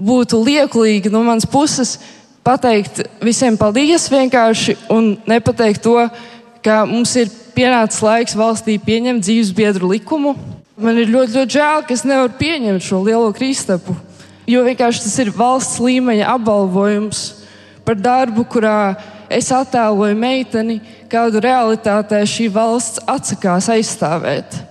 Būtu 0.00 0.40
liekulīgi 0.46 1.12
no 1.12 1.20
manas 1.26 1.44
puses 1.50 1.98
pateikt 2.46 3.02
visiem 3.20 3.58
paldies 3.60 4.08
vienkārši 4.08 4.78
un 4.94 5.12
nepateikt 5.28 5.82
to, 5.84 5.96
ka 6.64 6.84
mums 6.88 7.12
ir 7.20 7.28
pienācis 7.56 8.00
laiks 8.04 8.36
valstī 8.38 8.78
pieņemt 8.80 9.24
dzīves 9.26 9.52
biedru 9.56 9.90
likumu. 9.92 10.34
Man 10.80 10.96
ir 10.96 11.10
ļoti, 11.12 11.36
ļoti 11.36 11.56
žēl, 11.58 11.82
ka 11.84 11.92
es 11.92 12.06
nevaru 12.08 12.32
pieņemt 12.38 12.84
šo 12.84 13.02
lielo 13.04 13.28
kristapu, 13.36 13.96
jo 14.48 14.62
vienkārši 14.64 15.04
tas 15.04 15.18
ir 15.20 15.32
valsts 15.36 15.80
līmeņa 15.82 16.30
apbalvojums 16.38 17.24
par 17.84 17.98
darbu, 18.00 18.46
kurā 18.48 18.94
es 19.30 19.52
attēloju 19.54 20.18
meiteni, 20.18 20.80
kādu 21.10 21.42
realitātē 21.44 22.24
šī 22.28 22.50
valsts 22.54 23.00
atsakās 23.08 23.70
aizstāvēt. 23.72 24.66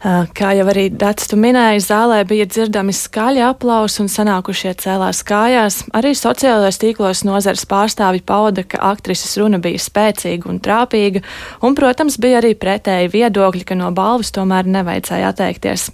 Kā 0.00 0.54
jau 0.56 0.64
arī 0.72 0.86
Dārts 0.88 1.26
tu 1.28 1.36
minēji, 1.36 1.82
zālē 1.84 2.22
bija 2.24 2.46
dzirdami 2.48 2.94
skaļi 2.96 3.42
aplausi 3.44 4.00
un 4.00 4.08
sanākušie 4.08 4.72
cēlās 4.80 5.20
kājās. 5.28 5.82
Arī 5.92 6.14
sociālajos 6.16 6.80
tīklos 6.80 7.20
nozares 7.28 7.66
pārstāvji 7.68 8.24
pauda, 8.24 8.64
ka 8.64 8.80
aktrises 8.94 9.36
runa 9.36 9.60
bija 9.60 9.76
spēcīga 9.76 10.48
un 10.48 10.62
trāpīga, 10.64 11.20
un, 11.60 11.76
protams, 11.76 12.16
bija 12.16 12.40
arī 12.40 12.54
pretēji 12.56 13.12
viedokļi, 13.12 13.66
ka 13.68 13.76
no 13.76 13.92
balvas 13.92 14.32
tomēr 14.32 14.72
nevajadzēja 14.72 15.34
atteikties. 15.34 15.90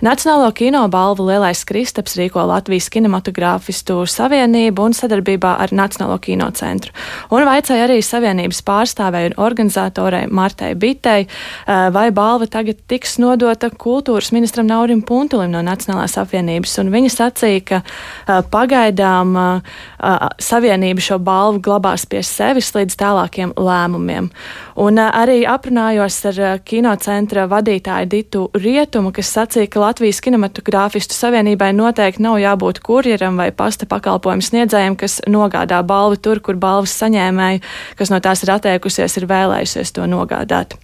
Nacionālo 0.00 0.48
kino 0.56 0.80
balvu 0.88 1.26
Lielais 1.28 1.60
Kristaps 1.68 2.14
rīko 2.16 2.40
Latvijas 2.48 2.86
kinematogrāfistu 2.88 3.98
savienību 4.08 4.86
un 4.88 4.94
sadarbībā 4.96 5.50
ar 5.60 5.74
Nacionālo 5.76 6.14
kino 6.24 6.46
centru. 6.56 6.94
Un 7.28 7.44
vaicāja 7.44 7.84
arī 7.84 7.98
savienības 8.00 8.62
pārstāvēju 8.64 9.28
un 9.28 9.36
organizatorei 9.44 10.22
Martai 10.32 10.70
Bitei, 10.74 11.26
eh, 11.26 11.90
vai 11.92 12.06
balva 12.16 12.48
tagad 12.48 12.80
tiks 12.88 13.18
nodota 13.20 13.68
kultūras 13.68 14.32
ministram 14.32 14.70
Naurim 14.70 15.02
Puntulim 15.02 15.52
no 15.52 15.60
Nacionālās 15.60 16.16
apvienības. 16.16 16.78
Un 16.80 16.88
viņa 16.96 17.12
sacīja, 17.18 17.60
ka 17.64 17.82
eh, 17.82 18.40
pagaidām 18.40 19.36
eh, 19.36 19.60
savienība 20.40 21.04
šo 21.04 21.18
balvu 21.18 21.60
glabās 21.60 22.06
pie 22.08 22.22
sevis 22.24 22.72
līdz 22.72 22.96
tālākiem 22.96 23.52
lēmumiem. 23.52 24.32
Un 24.80 24.96
arī 24.96 25.44
aprunājos 25.44 26.24
ar 26.24 26.58
kinocentra 26.64 27.44
vadītāju 27.52 28.08
Ditu 28.08 28.48
Rietumu, 28.56 29.12
kas 29.12 29.36
sacīja, 29.36 29.68
ka 29.68 29.89
Latvijas 29.90 30.20
kinematogrāfistu 30.22 31.16
savienībai 31.16 31.72
noteikti 31.74 32.22
nav 32.22 32.36
jābūt 32.38 32.78
kurjeram 32.86 33.40
vai 33.40 33.48
pasta 33.50 33.88
pakalpojumu 33.90 34.44
sniedzējiem, 34.46 34.94
kas 34.94 35.16
nogādā 35.26 35.80
balvu 35.82 36.14
tur, 36.22 36.38
kur 36.38 36.54
balvas 36.62 36.92
saņēmēji, 37.00 37.58
kas 37.98 38.12
no 38.12 38.20
tās 38.22 38.44
ir 38.44 38.52
atteikusies, 38.54 39.16
ir 39.18 39.26
vēlējusies 39.26 39.90
to 39.96 40.06
nogādāt. 40.06 40.76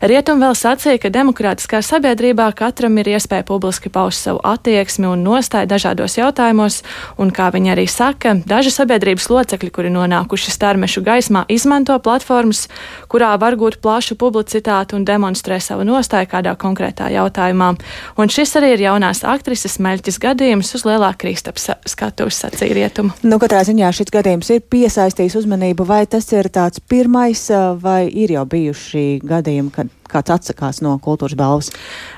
Rietum 0.00 0.40
vēl 0.40 0.56
sacīja, 0.56 1.02
ka 1.02 1.10
demokrātiskā 1.12 1.82
sabiedrībā 1.84 2.46
katram 2.56 2.96
ir 3.02 3.10
iespēja 3.12 3.44
publiski 3.50 3.92
paust 3.92 4.24
savu 4.24 4.40
attieksmi 4.40 5.10
un 5.10 5.26
nostāju 5.26 5.68
dažādos 5.68 6.16
jautājumos, 6.16 6.80
un, 7.20 7.34
kā 7.36 7.50
viņi 7.52 7.74
arī 7.74 7.84
saka, 7.90 8.32
daži 8.48 8.72
sabiedrības 8.72 9.28
locekļi, 9.28 9.72
kuri 9.76 9.92
nonākuši 9.92 10.56
starmešu 10.56 11.04
gaismā, 11.04 11.44
izmanto 11.52 11.98
platformas, 12.00 12.64
kurā 13.12 13.34
var 13.36 13.60
gūt 13.60 13.82
plašu 13.84 14.16
publicitāti 14.16 14.96
un 14.96 15.04
demonstrē 15.04 15.60
savu 15.60 15.84
nostāju 15.84 16.32
kādā 16.32 16.56
konkrētā 16.56 17.12
jautājumā. 17.12 17.74
Un 18.16 18.32
šis 18.32 18.53
arī 18.58 18.74
ir 18.74 18.84
jaunās 18.86 19.22
aktrises 19.28 19.78
Meļķis 19.82 20.20
gadījums 20.22 20.74
uz 20.76 20.84
lielā 20.86 21.10
Kristaps 21.18 21.68
skatuves 21.90 22.38
sacīja 22.44 22.76
rietumu. 22.78 23.14
Nu, 23.26 23.38
katrā 23.42 23.64
ziņā 23.66 23.90
šis 23.96 24.12
gadījums 24.14 24.52
ir 24.54 24.64
piesaistījis 24.72 25.38
uzmanību, 25.42 25.86
vai 25.88 26.04
tas 26.10 26.30
ir 26.34 26.50
tāds 26.54 26.82
pirmais, 26.82 27.46
vai 27.82 28.04
ir 28.08 28.36
jau 28.36 28.46
bijuši 28.48 29.06
gadījumi, 29.24 29.74
kad 29.74 29.92
kāds 30.14 30.32
atsakās 30.34 30.80
no 30.84 30.94
kultūras 31.02 31.36
balvas? 31.38 31.70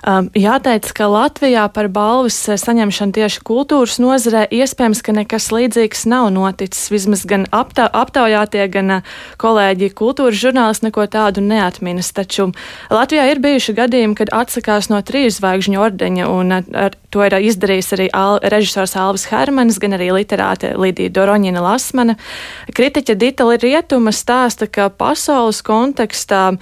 Um, 0.07 0.29
jāteic, 0.37 0.89
ka 0.97 1.09
Latvijā 1.11 1.67
par 1.73 1.89
balvas 1.93 2.37
saņemšanu 2.61 3.17
tieši 3.17 3.43
kultūras 3.47 3.99
nozarē 4.03 4.45
iespējams, 4.53 5.03
ka 5.05 5.17
nekas 5.17 5.49
līdzīgs 5.55 6.07
nav 6.13 6.29
noticis. 6.35 6.91
Vismaz 6.93 7.25
gan 7.29 7.49
apta, 7.57 7.89
aptaujātie, 7.89 8.63
gan 8.73 8.99
uh, 8.99 9.17
kolēģi 9.43 9.91
kultūras 9.97 10.39
žurnālisti 10.43 10.89
neko 10.89 11.09
tādu 11.11 11.45
neatminas. 11.45 12.13
Taču 12.17 12.51
Latvijā 12.93 13.27
ir 13.33 13.43
bijuši 13.43 13.77
gadījumi, 13.81 14.19
kad 14.21 14.33
atsakās 14.37 14.91
no 14.93 15.01
trīs 15.07 15.41
zvaigžņu 15.41 15.83
ordeņa, 15.89 16.29
un 16.31 16.59
uh, 16.61 16.71
ar 16.87 16.99
to 17.11 17.25
ir 17.25 17.39
izdarījis 17.49 17.93
arī 17.97 18.11
Al, 18.17 18.39
režisors 18.45 18.97
Alvis 19.01 19.27
Hermanis, 19.31 19.81
gan 19.83 19.97
arī 19.97 20.13
literāte 20.15 20.75
Lidija 20.77 21.13
Doroņina 21.17 21.63
Lasmana. 21.65 22.17
Kritiķa 22.77 23.17
Dita 23.17 23.47
Rietuma 23.47 24.13
stāsta, 24.13 24.67
ka 24.69 24.89
pasaules 24.91 25.63
kontekstā 25.65 26.57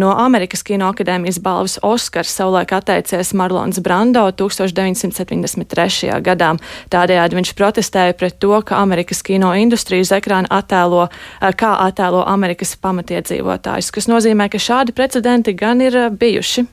no 0.00 0.10
Amerikas 0.18 0.63
Kinoakadēmijas 0.64 1.38
balvas 1.44 1.74
Oskars 1.84 2.30
savulaik 2.38 2.72
atteicies 2.72 3.34
Marlons 3.36 3.82
Brando 3.84 4.22
1973. 4.32 6.12
gadā. 6.24 6.54
Tādējādi 6.92 7.36
viņš 7.36 7.52
protestēja 7.58 8.16
pret 8.16 8.38
to, 8.40 8.54
ka 8.64 8.80
Amerikas 8.80 9.20
kino 9.26 9.52
industrija 9.60 10.06
uz 10.06 10.12
ekrāna 10.16 10.48
attēlo, 10.48 11.10
kā 11.60 11.74
attēlo 11.84 12.24
Amerikas 12.24 12.76
pamatiedzīvotājus, 12.80 13.92
kas 13.92 14.08
nozīmē, 14.08 14.48
ka 14.48 14.62
šādi 14.62 14.96
precedenti 14.96 15.52
gan 15.52 15.84
ir 15.84 15.98
bijuši. 16.16 16.64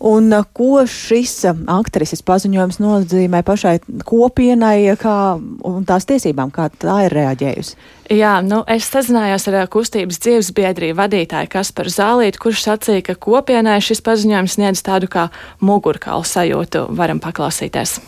Un 0.00 0.32
ko 0.56 0.86
šis 0.88 1.42
aktrises 1.68 2.22
paziņojums 2.24 2.78
nozīmē 2.80 3.42
pašai 3.44 3.74
kopienai 4.08 4.94
kā, 4.96 5.16
un 5.36 5.82
tās 5.84 6.08
tiesībām, 6.08 6.48
kā 6.54 6.70
tā 6.72 7.02
ir 7.04 7.16
reaģējusi? 7.18 7.74
Jā, 8.16 8.38
nu, 8.40 8.62
es 8.64 8.88
sazinājos 8.88 9.44
ar 9.50 9.68
kustības 9.70 10.16
dzīves 10.24 10.48
biedrību 10.56 10.96
vadītāju 11.02 11.50
Kasparu 11.52 11.92
Zālītu, 11.92 12.40
kurš 12.46 12.62
sacīja, 12.64 13.04
ka 13.10 13.18
kopienai 13.20 13.76
šis 13.84 14.00
paziņojums 14.06 14.56
sniedz 14.56 14.80
tādu 14.86 15.10
kā 15.12 15.28
mugurkaulu 15.60 16.24
sajūtu. 16.24 16.86
Varam 16.96 17.20
paklausīties. 17.20 17.98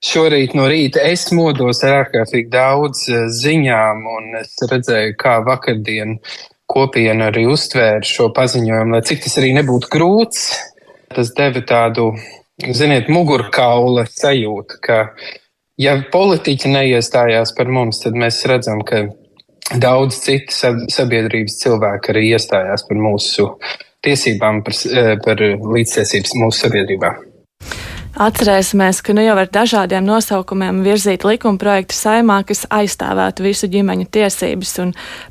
Šorīt 0.00 0.56
no 0.56 0.64
rīta 0.72 1.02
es 1.06 1.26
modos 1.36 1.84
ar 1.84 2.00
ārkārtīgi 2.00 2.48
daudz 2.50 3.04
ziņām, 3.36 4.06
un 4.08 4.40
es 4.40 4.56
redzēju, 4.64 5.14
kā 5.20 5.38
vakardien 5.46 6.18
kopiena 6.70 7.28
arī 7.30 7.46
uztvēra 7.50 8.02
šo 8.06 8.30
paziņojumu, 8.34 8.96
lai 8.96 9.02
cik 9.06 9.24
tas 9.26 9.38
arī 9.38 9.54
nebūtu 9.58 9.90
grūts. 9.92 10.46
Tas 11.10 11.32
deva 11.34 11.58
tādu, 11.66 12.12
ziniet, 12.70 13.08
mugurkaula 13.10 14.04
sajūtu, 14.06 14.76
ka 14.84 14.98
ja 15.80 15.96
politiķi 16.12 16.70
neiestājās 16.70 17.50
par 17.56 17.72
mums, 17.72 17.98
tad 18.04 18.14
mēs 18.14 18.38
redzam, 18.46 18.84
ka 18.86 19.08
daudz 19.82 20.20
citu 20.22 20.54
sabiedrības 20.90 21.58
cilvēku 21.64 22.12
arī 22.12 22.28
iestājās 22.30 22.86
par 22.86 23.02
mūsu 23.02 23.48
tiesībām, 24.06 24.62
par, 24.62 24.78
eh, 24.86 25.16
par 25.24 25.42
līdztiesības 25.74 26.36
mūsu 26.38 26.66
sabiedrībā. 26.68 27.14
Atcerēsimies, 28.10 28.98
ka 29.06 29.14
nu 29.14 29.22
jau 29.22 29.36
ar 29.38 29.46
dažādiem 29.54 30.02
nosaukumiem 30.02 30.80
virzīt 30.82 31.22
likumprojektu 31.22 31.94
saimā, 31.94 32.40
kas 32.42 32.64
aizstāvētu 32.66 33.44
visu 33.44 33.68
ģimeņu 33.70 34.08
tiesības, 34.10 34.72
un 34.82 34.88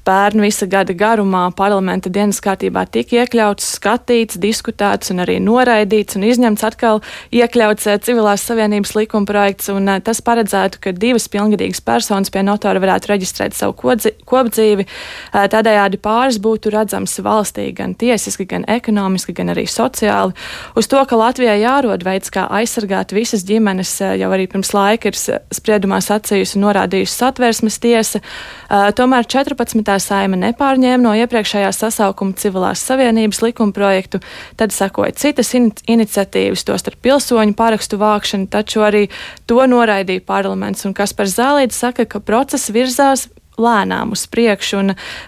pērn 0.08 0.40
visa 0.40 0.64
gada 0.64 0.96
garumā 0.96 1.42
parlamenta 1.58 2.08
dienas 2.08 2.40
kārtībā 2.40 2.86
tika 2.88 3.18
iekļauts, 3.20 3.68
skatīts, 3.76 4.40
diskutēts 4.40 5.12
un 5.12 5.20
arī 5.26 5.36
noraidīts 5.44 6.16
un 6.16 6.24
izņemts 6.30 6.64
atkal 6.70 7.02
iekļauts 7.36 7.90
eh, 7.92 7.98
civilās 8.00 8.46
savienības 8.48 8.96
likumprojekts, 8.96 9.68
un 9.76 9.92
eh, 9.92 10.00
tas 10.00 10.24
paredzētu, 10.24 10.80
ka 10.80 10.96
divas 10.96 11.28
pilngadīgas 11.28 11.84
personas 11.84 12.32
pie 12.32 12.46
notāra 12.48 12.80
varētu 12.80 13.12
reģistrēt 13.12 13.60
savu 13.60 13.76
kopdzīvi. 13.76 14.88
Eh, 14.88 15.50
tādējādi 15.52 16.00
pāris 16.00 16.40
būtu 16.40 16.72
redzams 16.78 17.20
valstī 17.28 17.68
gan 17.76 17.92
tiesiski, 18.00 18.48
gan 18.48 18.64
ekonomiski, 18.72 19.36
gan 19.36 19.52
arī 19.52 19.68
sociāli. 19.68 20.32
Uz 20.80 20.88
to, 20.88 21.04
ka 21.04 21.20
Latvijai 21.20 21.60
jārod 21.60 22.08
veids, 22.08 22.32
kā 22.32 22.48
aizsargāt 22.48 22.69
aizsargāt 22.70 23.14
visas 23.16 23.44
ģimenes, 23.48 23.90
eh, 24.02 24.18
jau 24.22 24.30
arī 24.30 24.46
pirms 24.50 24.72
laika 24.74 25.10
ir 25.10 25.18
spriedumā 25.52 26.00
sacījusi 26.06 26.58
un 26.58 26.66
norādījusi 26.68 27.16
satversmes 27.16 27.80
tiesa. 27.82 28.22
Eh, 28.70 28.92
tomēr 28.94 29.26
14. 29.26 30.00
saima 30.00 30.38
nepārņēma 30.38 31.02
no 31.02 31.14
iepriekšējā 31.18 31.72
sasaukuma 31.74 32.36
civilās 32.36 32.86
savienības 32.86 33.42
likumprojektu, 33.42 34.22
tad 34.58 34.72
sekoja 34.72 35.16
citas 35.16 35.54
in 35.56 35.72
iniciatīvas, 35.88 36.64
tostarp 36.64 37.02
pilsoņu 37.02 37.56
parakstu 37.56 37.98
vākšana, 37.98 38.50
taču 38.50 38.86
arī 38.86 39.10
to 39.48 39.56
noraidīja 39.56 40.26
parlaments, 40.26 40.86
un 40.86 40.94
kas 40.94 41.14
par 41.14 41.26
Zālīti 41.26 41.74
saka, 41.74 42.06
ka 42.06 42.20
process 42.20 42.70
virzās 42.70 43.28
lēnām 43.60 44.16
uz 44.16 44.26
priekšu. 44.32 44.80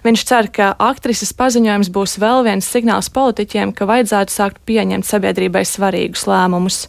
Viņš 0.05 0.23
cer, 0.27 0.47
ka 0.53 0.71
aktrises 0.79 1.33
paziņojums 1.37 1.89
būs 1.91 2.17
vēl 2.21 2.45
viens 2.47 2.67
signāls 2.67 3.09
politiķiem, 3.13 3.73
ka 3.75 3.87
vajadzētu 3.89 4.33
sākt 4.33 4.61
pieņemt 4.69 5.07
sabiedrībai 5.07 5.63
svarīgus 5.67 6.23
lēmumus. 6.29 6.85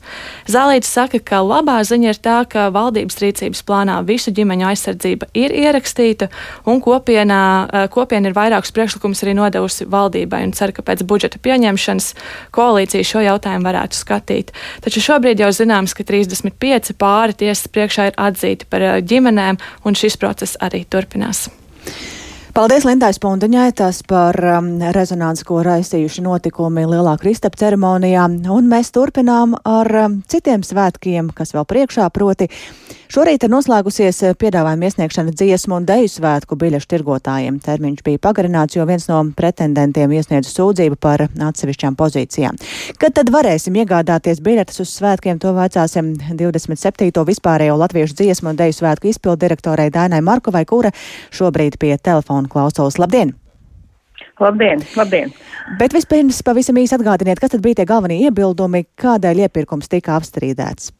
Zālīts 0.50 0.90
saka, 0.92 1.18
ka 1.18 1.40
labā 1.42 1.80
ziņa 1.86 2.12
ir 2.12 2.20
tā, 2.22 2.38
ka 2.48 2.68
valdības 2.74 3.18
rīcības 3.22 3.64
plānā 3.66 3.98
visu 4.06 4.32
ģimeņu 4.34 4.68
aizsardzība 4.70 5.30
ir 5.38 5.54
ierakstīta, 5.64 6.28
un 6.68 6.82
kopienā, 6.84 7.42
kopiena 7.94 8.30
ir 8.30 8.36
vairākus 8.36 8.74
priekšlikumus 8.76 9.24
arī 9.24 9.34
nodevusi 9.38 9.88
valdībai, 9.90 10.44
un 10.46 10.54
cer, 10.56 10.74
ka 10.76 10.84
pēc 10.86 11.04
budžeta 11.08 11.40
pieņemšanas 11.42 12.12
koalīcija 12.54 13.08
šo 13.08 13.24
jautājumu 13.26 13.66
varētu 13.66 13.98
skatīt. 13.98 14.52
Taču 14.84 15.02
šobrīd 15.02 15.42
jau 15.42 15.50
zināms, 15.54 15.96
ka 15.96 16.06
35 16.06 16.94
pāri 17.00 17.36
tiesas 17.44 17.70
priekšā 17.72 18.10
ir 18.10 18.18
atzīti 18.20 18.68
par 18.70 18.84
ģimenēm, 19.00 19.58
un 19.88 19.98
šis 19.98 20.18
process 20.20 20.58
arī 20.62 20.84
turpinās 20.84 21.31
sarunās. 21.32 21.58
Paldies 22.52 22.84
Lindai 22.84 23.14
Spundiņai 23.16 23.70
tas 23.72 24.02
par 24.04 24.36
um, 24.44 24.66
rezonanci, 24.92 25.44
ko 25.48 25.62
raisījuši 25.64 26.20
notikumi 26.20 26.84
Lielā 26.84 27.14
Kristapa 27.16 27.56
ceremonijā, 27.56 28.26
un 28.52 28.68
mēs 28.68 28.92
turpinām 28.92 29.54
ar 29.64 29.88
um, 30.02 30.18
citiem 30.28 30.60
svētkiem, 30.60 31.30
kas 31.32 31.54
vēl 31.56 31.64
priekšā, 31.64 32.10
proti 32.12 32.50
Šorīt 33.12 33.42
ir 33.44 33.50
noslēgusies 33.52 34.22
eh, 34.24 34.34
piedāvājuma 34.40 34.86
iesniegšana 34.88 35.34
dziesmu 35.36 35.74
un 35.76 35.84
deju 35.84 36.08
svētku 36.08 36.56
biļešu 36.56 36.86
tirgotājiem. 36.88 37.58
Termiņš 37.60 38.04
bija 38.06 38.20
pagarināts, 38.24 38.78
jo 38.78 38.86
viens 38.88 39.04
no 39.10 39.18
pretendentiem 39.36 40.14
iesniedz 40.16 40.48
sūdzību 40.48 40.96
par 40.96 41.26
atsevišķām 41.28 41.98
pozīcijām. 41.98 42.56
Kad 43.02 43.18
tad 43.18 43.28
varēsim 43.34 43.76
iegādāties 43.82 44.40
biļetes 44.46 44.80
uz 44.80 44.94
svētkiem, 44.94 45.42
to 45.42 45.52
vajadzāsim 45.58 46.14
27. 46.38 47.10
vispārējo 47.28 47.74
latviešu 47.82 48.16
dziesmu 48.22 48.54
un 48.54 48.62
deju 48.62 48.78
svētku 48.78 49.12
izpildu 49.12 49.42
direktorai 49.44 49.90
Dainai 49.92 50.22
Markovai, 50.24 50.64
kura 50.64 50.94
šobrīd 51.36 51.76
pie 51.84 51.92
telefona 52.00 52.48
klausos. 52.48 52.96
Labdien! 52.96 53.34
Labdien, 54.40 54.80
labdien! 54.96 55.36
Bet 55.76 55.92
vispirms 55.92 56.40
pavisam 56.48 56.80
īsi 56.80 56.96
atgādiniet, 56.96 57.44
kas 57.44 57.52
tad 57.52 57.60
bija 57.60 57.82
tie 57.82 57.88
galvenie 57.92 58.22
iebildumi, 58.24 58.86
kādēļ 58.96 59.44
iepirkums 59.50 59.92
tika 59.92 60.16
apstrīdēts? 60.16 60.94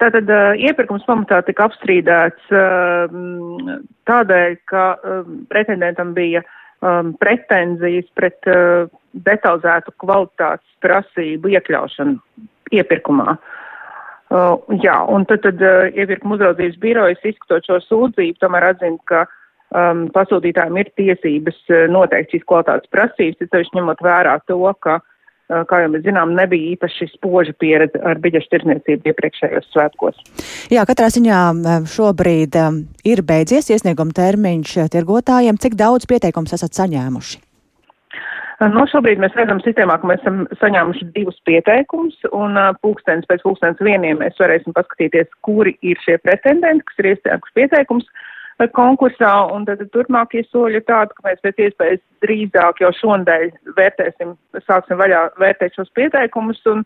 Tātad 0.00 0.30
uh, 0.32 0.54
iepirkums 0.56 1.04
pamatā 1.04 1.42
tika 1.44 1.66
apstrīdēts 1.68 2.52
uh, 2.56 3.12
tādēļ, 4.08 4.56
ka 4.70 4.84
uh, 4.96 5.26
pretendentam 5.52 6.14
bija 6.16 6.40
um, 6.80 7.12
pretenzijas 7.20 8.08
pret 8.16 8.48
uh, 8.48 8.88
detalizētu 9.28 9.92
kvalitātes 10.00 10.78
prasību 10.80 11.52
iekļaušanu 11.52 12.16
iepirkumā. 12.80 13.36
Uh, 14.30 14.56
jā, 14.80 14.96
un 15.10 15.26
tad, 15.28 15.42
tad 15.44 15.60
uh, 15.60 15.90
iepirkuma 15.92 16.38
uzraudzības 16.38 16.80
birojas 16.80 17.28
izskatot 17.32 17.68
šo 17.68 17.80
sūdzību, 17.84 18.38
tomēr 18.40 18.70
atzina, 18.70 18.96
ka 19.10 19.26
um, 19.26 20.06
pasūtītājiem 20.16 20.80
ir 20.80 20.92
tiesības 20.96 21.60
noteikt 21.92 22.32
šīs 22.38 22.48
kvalitātes 22.48 22.92
prasības, 22.94 23.44
it 23.44 23.76
ņemot 23.76 24.00
vērā 24.06 24.38
to, 24.48 24.62
ka 24.80 25.02
kā 25.70 25.82
jau 25.82 25.90
mēs 25.92 26.04
zinām, 26.06 26.34
nebija 26.38 26.74
īpaši 26.76 27.10
spoža 27.14 27.54
pieredze 27.60 28.00
ar 28.06 28.20
biļešu 28.22 28.50
tirdzniecību 28.54 29.12
iepriekšējos 29.12 29.68
svētkos. 29.74 30.18
Jā, 30.72 30.86
katrā 30.88 31.10
ziņā 31.12 31.42
šobrīd 31.90 32.58
ir 33.10 33.22
beidzies 33.26 33.70
iesnieguma 33.74 34.16
termiņš 34.16 34.76
tirgotājiem. 34.94 35.60
Cik 35.60 35.78
daudz 35.80 36.08
pieteikums 36.10 36.56
esat 36.56 36.78
saņēmuši? 36.78 37.40
No 38.60 38.82
šobrīd 38.92 39.22
mēs 39.22 39.32
redzam 39.38 39.62
sistēmā, 39.64 39.94
ka 40.02 40.08
mēs 40.10 40.20
esam 40.20 40.42
saņēmuši 40.60 41.06
divus 41.14 41.38
pieteikumus, 41.48 42.18
un 42.36 42.58
pulkstens 42.84 43.24
pēc 43.30 43.40
pulkstens 43.46 43.80
vieniem 43.80 44.20
mēs 44.20 44.36
varēsim 44.40 44.76
paskatīties, 44.76 45.30
kuri 45.46 45.78
ir 45.80 45.96
šie 46.04 46.18
pretendenti, 46.20 46.84
kas 46.90 47.00
ir 47.00 47.14
iesnieguši 47.14 47.56
pieteikumus. 47.56 48.04
Uh, 48.04 48.28
konkursā, 48.76 49.30
un 49.54 49.64
tad 49.68 49.82
turpmākie 49.94 50.42
soļi 50.48 50.80
ir 50.80 50.86
tādi, 50.88 51.14
ka 51.16 51.28
mēs 51.28 51.40
pēc 51.44 51.62
iespējas 51.66 52.02
drīzāk 52.24 52.82
jau 52.84 52.90
šonadēļ 52.98 53.46
vērtēsim, 53.78 54.34
sāksim 54.66 55.00
vaļā 55.00 55.22
vērtēt 55.40 55.78
šos 55.78 55.92
pieteikumus, 55.96 56.60
un 56.70 56.84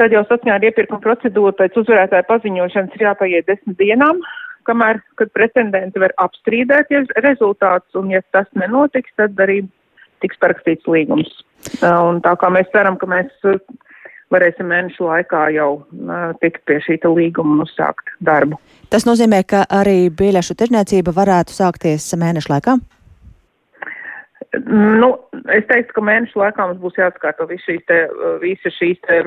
tad 0.00 0.14
jau 0.14 0.24
saskaņā 0.24 0.56
ar 0.56 0.68
iepirkuma 0.68 1.04
procedūru 1.04 1.56
pēc 1.58 1.76
uzvarētāja 1.82 2.28
paziņošanas 2.30 2.96
ir 2.96 3.06
jāpaiet 3.08 3.50
desmit 3.50 3.78
dienām, 3.80 4.22
kamēr, 4.68 5.02
kad 5.20 5.32
pretendenti 5.36 6.00
var 6.00 6.14
apstrīdēt 6.22 6.92
rezultātus, 7.24 7.94
un 7.98 8.12
ja 8.14 8.22
tas 8.32 8.48
nenotiks, 8.56 9.12
tad 9.20 9.36
arī 9.40 9.62
tiks 10.22 10.40
parakstīts 10.42 10.88
līgums. 10.90 11.30
Un 11.82 12.22
tā 12.24 12.34
kā 12.40 12.50
mēs 12.52 12.70
ceram, 12.74 12.98
ka 13.00 13.08
mēs 13.10 13.30
varēsim 14.34 14.68
mēnešu 14.68 15.06
laikā 15.06 15.46
jau 15.56 15.70
uh, 15.78 16.30
tikt 16.42 16.62
pie 16.68 16.78
šī 16.84 16.98
līguma 17.06 17.56
un 17.56 17.64
uzsākt 17.64 18.12
darbu. 18.24 18.60
Tas 18.92 19.06
nozīmē, 19.08 19.42
ka 19.48 19.64
arī 19.68 20.08
biļešu 20.10 20.56
tirniecība 20.58 21.14
varētu 21.16 21.56
sākties 21.56 22.10
mēnešu 22.18 22.52
laikā? 22.52 22.78
Nu, 24.64 25.10
es 25.52 25.66
teiktu, 25.68 25.92
ka 25.98 26.04
mēnešu 26.08 26.40
laikā 26.40 26.66
mums 26.66 26.80
būs 26.80 26.96
jāskārto 26.96 27.44
visu 27.50 27.66
šīs 27.68 27.82
te, 27.88 27.98
visu 28.40 28.72
šīs 28.72 29.00
te, 29.04 29.18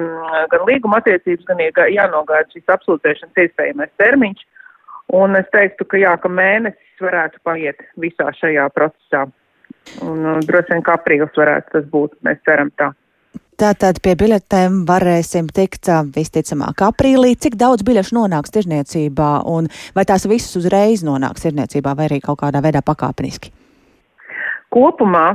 gan 0.54 0.64
līguma 0.66 0.98
attiecības, 1.02 1.46
gan 1.50 1.62
jānogaida 1.94 2.50
šīs 2.56 2.74
absolūtēšanas 2.74 3.44
iespējamais 3.46 3.94
termiņš. 4.02 4.42
Un 5.14 5.36
es 5.36 5.46
teiktu, 5.54 5.86
ka 5.92 6.00
jā, 6.00 6.16
ka 6.24 6.32
mēnesis 6.32 7.04
varētu 7.04 7.42
paiet 7.46 7.84
visā 8.00 8.32
šajā 8.40 8.66
procesā. 8.74 9.28
Un 10.06 10.42
droši 10.48 10.74
vien, 10.74 10.84
ka 10.86 10.96
aprīlis 10.98 11.38
varētu 11.38 11.76
tas 11.76 11.88
būt, 11.92 12.18
mēs 12.26 12.42
ceram 12.48 12.72
tā. 12.80 12.92
Tātad 13.62 14.00
pie 14.02 14.16
biļetēm 14.18 14.80
varēsim 14.90 15.46
tikt 15.54 15.86
visticamāk 16.16 16.82
aprīlī. 16.82 17.36
Cik 17.38 17.60
daudz 17.62 17.84
biļešu 17.86 18.16
nonāks 18.18 18.50
tirzniecībā 18.56 19.28
un 19.46 19.68
vai 19.94 20.06
tās 20.10 20.26
visas 20.26 20.58
uzreiz 20.58 21.04
nonāks 21.06 21.46
tirzniecībā 21.46 21.94
vai 22.00 22.08
arī 22.08 22.18
kaut 22.24 22.40
kādā 22.42 22.58
veidā 22.66 22.82
pakāpeniski? 22.82 23.52
Kopumā 24.74 25.28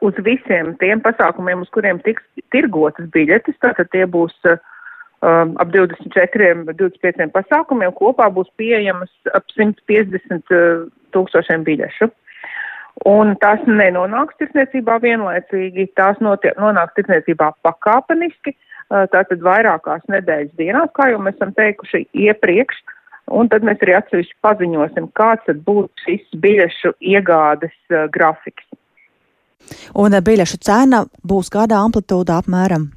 uz 0.00 0.16
visiem 0.24 0.72
tiem 0.80 1.04
pasākumiem, 1.04 1.66
uz 1.66 1.68
kuriem 1.76 2.00
tiks 2.06 2.24
tirgotas 2.54 3.10
biļetes, 3.12 3.60
tātad 3.60 3.92
tie 3.92 4.08
būs 4.08 4.32
um, 4.48 5.52
ap 5.60 5.68
24, 5.74 6.64
25 6.80 7.28
pasākumiem, 7.36 7.92
kopā 8.00 8.30
būs 8.32 8.48
pieejamas 8.56 9.12
ap 9.36 9.44
150 9.52 10.48
tūkstošiem 11.12 11.68
biļešu. 11.68 12.08
Un 13.04 13.34
tās 13.42 13.60
nenonāks 13.68 14.38
tirsniecībā 14.40 14.96
vienlaicīgi, 15.02 15.90
tās 15.98 16.16
notiek, 16.24 16.56
nonāks 16.56 16.96
tirsniecībā 16.96 17.50
pakāpeniski, 17.66 18.54
tātad 18.88 19.42
vairākās 19.44 20.06
nedēļas 20.08 20.54
dienās, 20.56 20.92
kā 20.96 21.10
jau 21.12 21.20
mēs 21.20 21.36
esam 21.36 21.52
teikuši 21.56 22.06
iepriekš, 22.26 22.80
un 23.36 23.50
tad 23.52 23.66
mēs 23.66 23.82
arī 23.84 23.98
atsevišķi 23.98 24.38
paziņosim, 24.46 25.10
kāds 25.18 25.44
tad 25.48 25.60
būs 25.66 25.90
šis 26.06 26.24
biļešu 26.40 26.94
iegādes 27.12 27.76
uh, 27.92 28.06
grafiks. 28.12 28.64
Un 29.98 30.14
biļešu 30.14 30.60
cena 30.62 31.02
būs 31.26 31.50
kādā 31.52 31.80
amplitūdā 31.82 32.38
apmēram? 32.40 32.88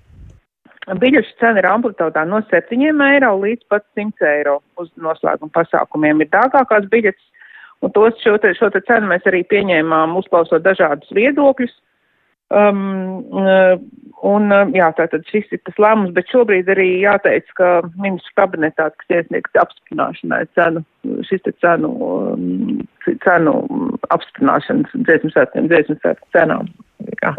Biļešu 0.90 1.36
cena 1.42 1.62
ir 1.62 1.68
amplitūdā 1.70 2.24
no 2.26 2.40
7 2.50 3.02
eiro 3.10 3.34
līdz 3.44 3.68
pat 3.70 3.84
100 3.98 4.26
eiro 4.30 4.60
uz 4.82 4.90
noslēguma 4.98 5.52
pasākumiem. 5.54 6.24
Ir 6.24 6.32
dārgākās 6.34 6.88
biļetes, 6.90 7.26
un 7.86 7.94
tos 7.96 8.18
šo 8.24 8.38
te, 8.42 8.54
šo 8.58 8.72
te 8.74 8.82
cenu 8.88 9.10
mēs 9.12 9.28
arī 9.30 9.44
pieņēmām, 9.52 10.18
uzklausot 10.20 10.66
dažādus 10.66 11.16
viedokļus. 11.16 11.76
Um, 12.50 13.22
uh, 13.30 13.76
un, 14.26 14.50
uh, 14.50 14.72
jā, 14.74 14.88
tātad 14.98 15.28
šis 15.30 15.52
ir 15.54 15.60
tas 15.68 15.78
lēmums, 15.78 16.16
bet 16.16 16.32
šobrīd 16.34 16.72
arī 16.74 16.88
jāteic, 17.04 17.46
ka 17.60 17.84
ministru 18.02 18.34
kabinetā, 18.42 18.88
kas 18.98 19.14
iesniegts 19.20 19.60
apstiprināšanai 19.62 20.42
cenu, 20.58 20.82
šis 21.30 21.46
te 21.46 21.54
cenu, 21.62 21.94
um, 22.08 22.82
cenu 23.06 23.54
apstiprināšanas 24.10 24.98
dziesmu 24.98 25.30
svētkiem, 25.36 25.70
dziesmu 25.70 26.00
svētku 26.02 26.34
cenām. 26.34 26.74
Jā. 27.22 27.36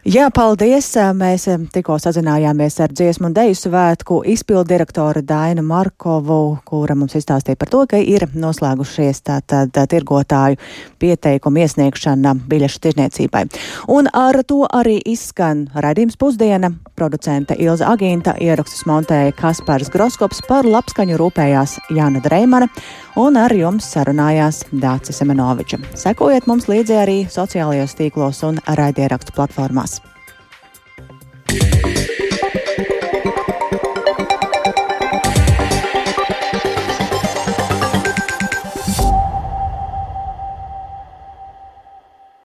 Jā, 0.00 0.30
paldies! 0.32 0.86
Mēs 1.12 1.42
tikko 1.74 1.98
sazinājāmies 2.00 2.78
ar 2.80 2.92
dziesmu 2.96 3.28
un 3.28 3.34
deju 3.36 3.56
svētku 3.58 4.22
izpildu 4.32 4.70
direktoru 4.70 5.20
Dainu 5.20 5.60
Markovu, 5.60 6.56
kura 6.64 6.96
mums 6.96 7.18
izstāstīja 7.18 7.58
par 7.60 7.68
to, 7.68 7.82
ka 7.90 8.00
ir 8.00 8.24
noslēgušies 8.32 9.20
tātad 9.28 9.76
tirgotāju 9.92 10.56
pieteikumu 11.04 11.60
iesniegšana 11.60 12.32
biļešu 12.48 12.80
tirniecībai. 12.86 13.44
Un 13.92 14.08
ar 14.16 14.40
to 14.40 14.62
arī 14.72 14.96
izskan 15.04 15.66
raidījums 15.76 16.16
pusdiena. 16.16 16.72
Producente 16.96 17.58
Ilza 17.60 17.92
Agīnta 17.92 18.38
ierakstus 18.40 18.86
montēja 18.88 19.36
Kaspars 19.36 19.92
Groskops 19.92 20.40
par 20.48 20.64
labskaņu 20.64 21.20
rūpējās 21.20 21.76
Jāna 21.92 22.24
Dreimana 22.24 22.72
un 23.20 23.36
ar 23.36 23.52
jums 23.52 23.88
sarunājās 23.94 24.62
Dācis 24.72 25.20
Semenoviča. 25.20 25.80
Sekojiet 25.98 26.48
mums 26.48 26.68
līdzi 26.72 26.96
arī 27.02 27.18
sociālajos 27.28 27.96
tīklos 28.00 28.44
un 28.48 28.60
raidierakstu 28.64 29.36
platformās. 29.36 29.99
yeah. 31.52 31.99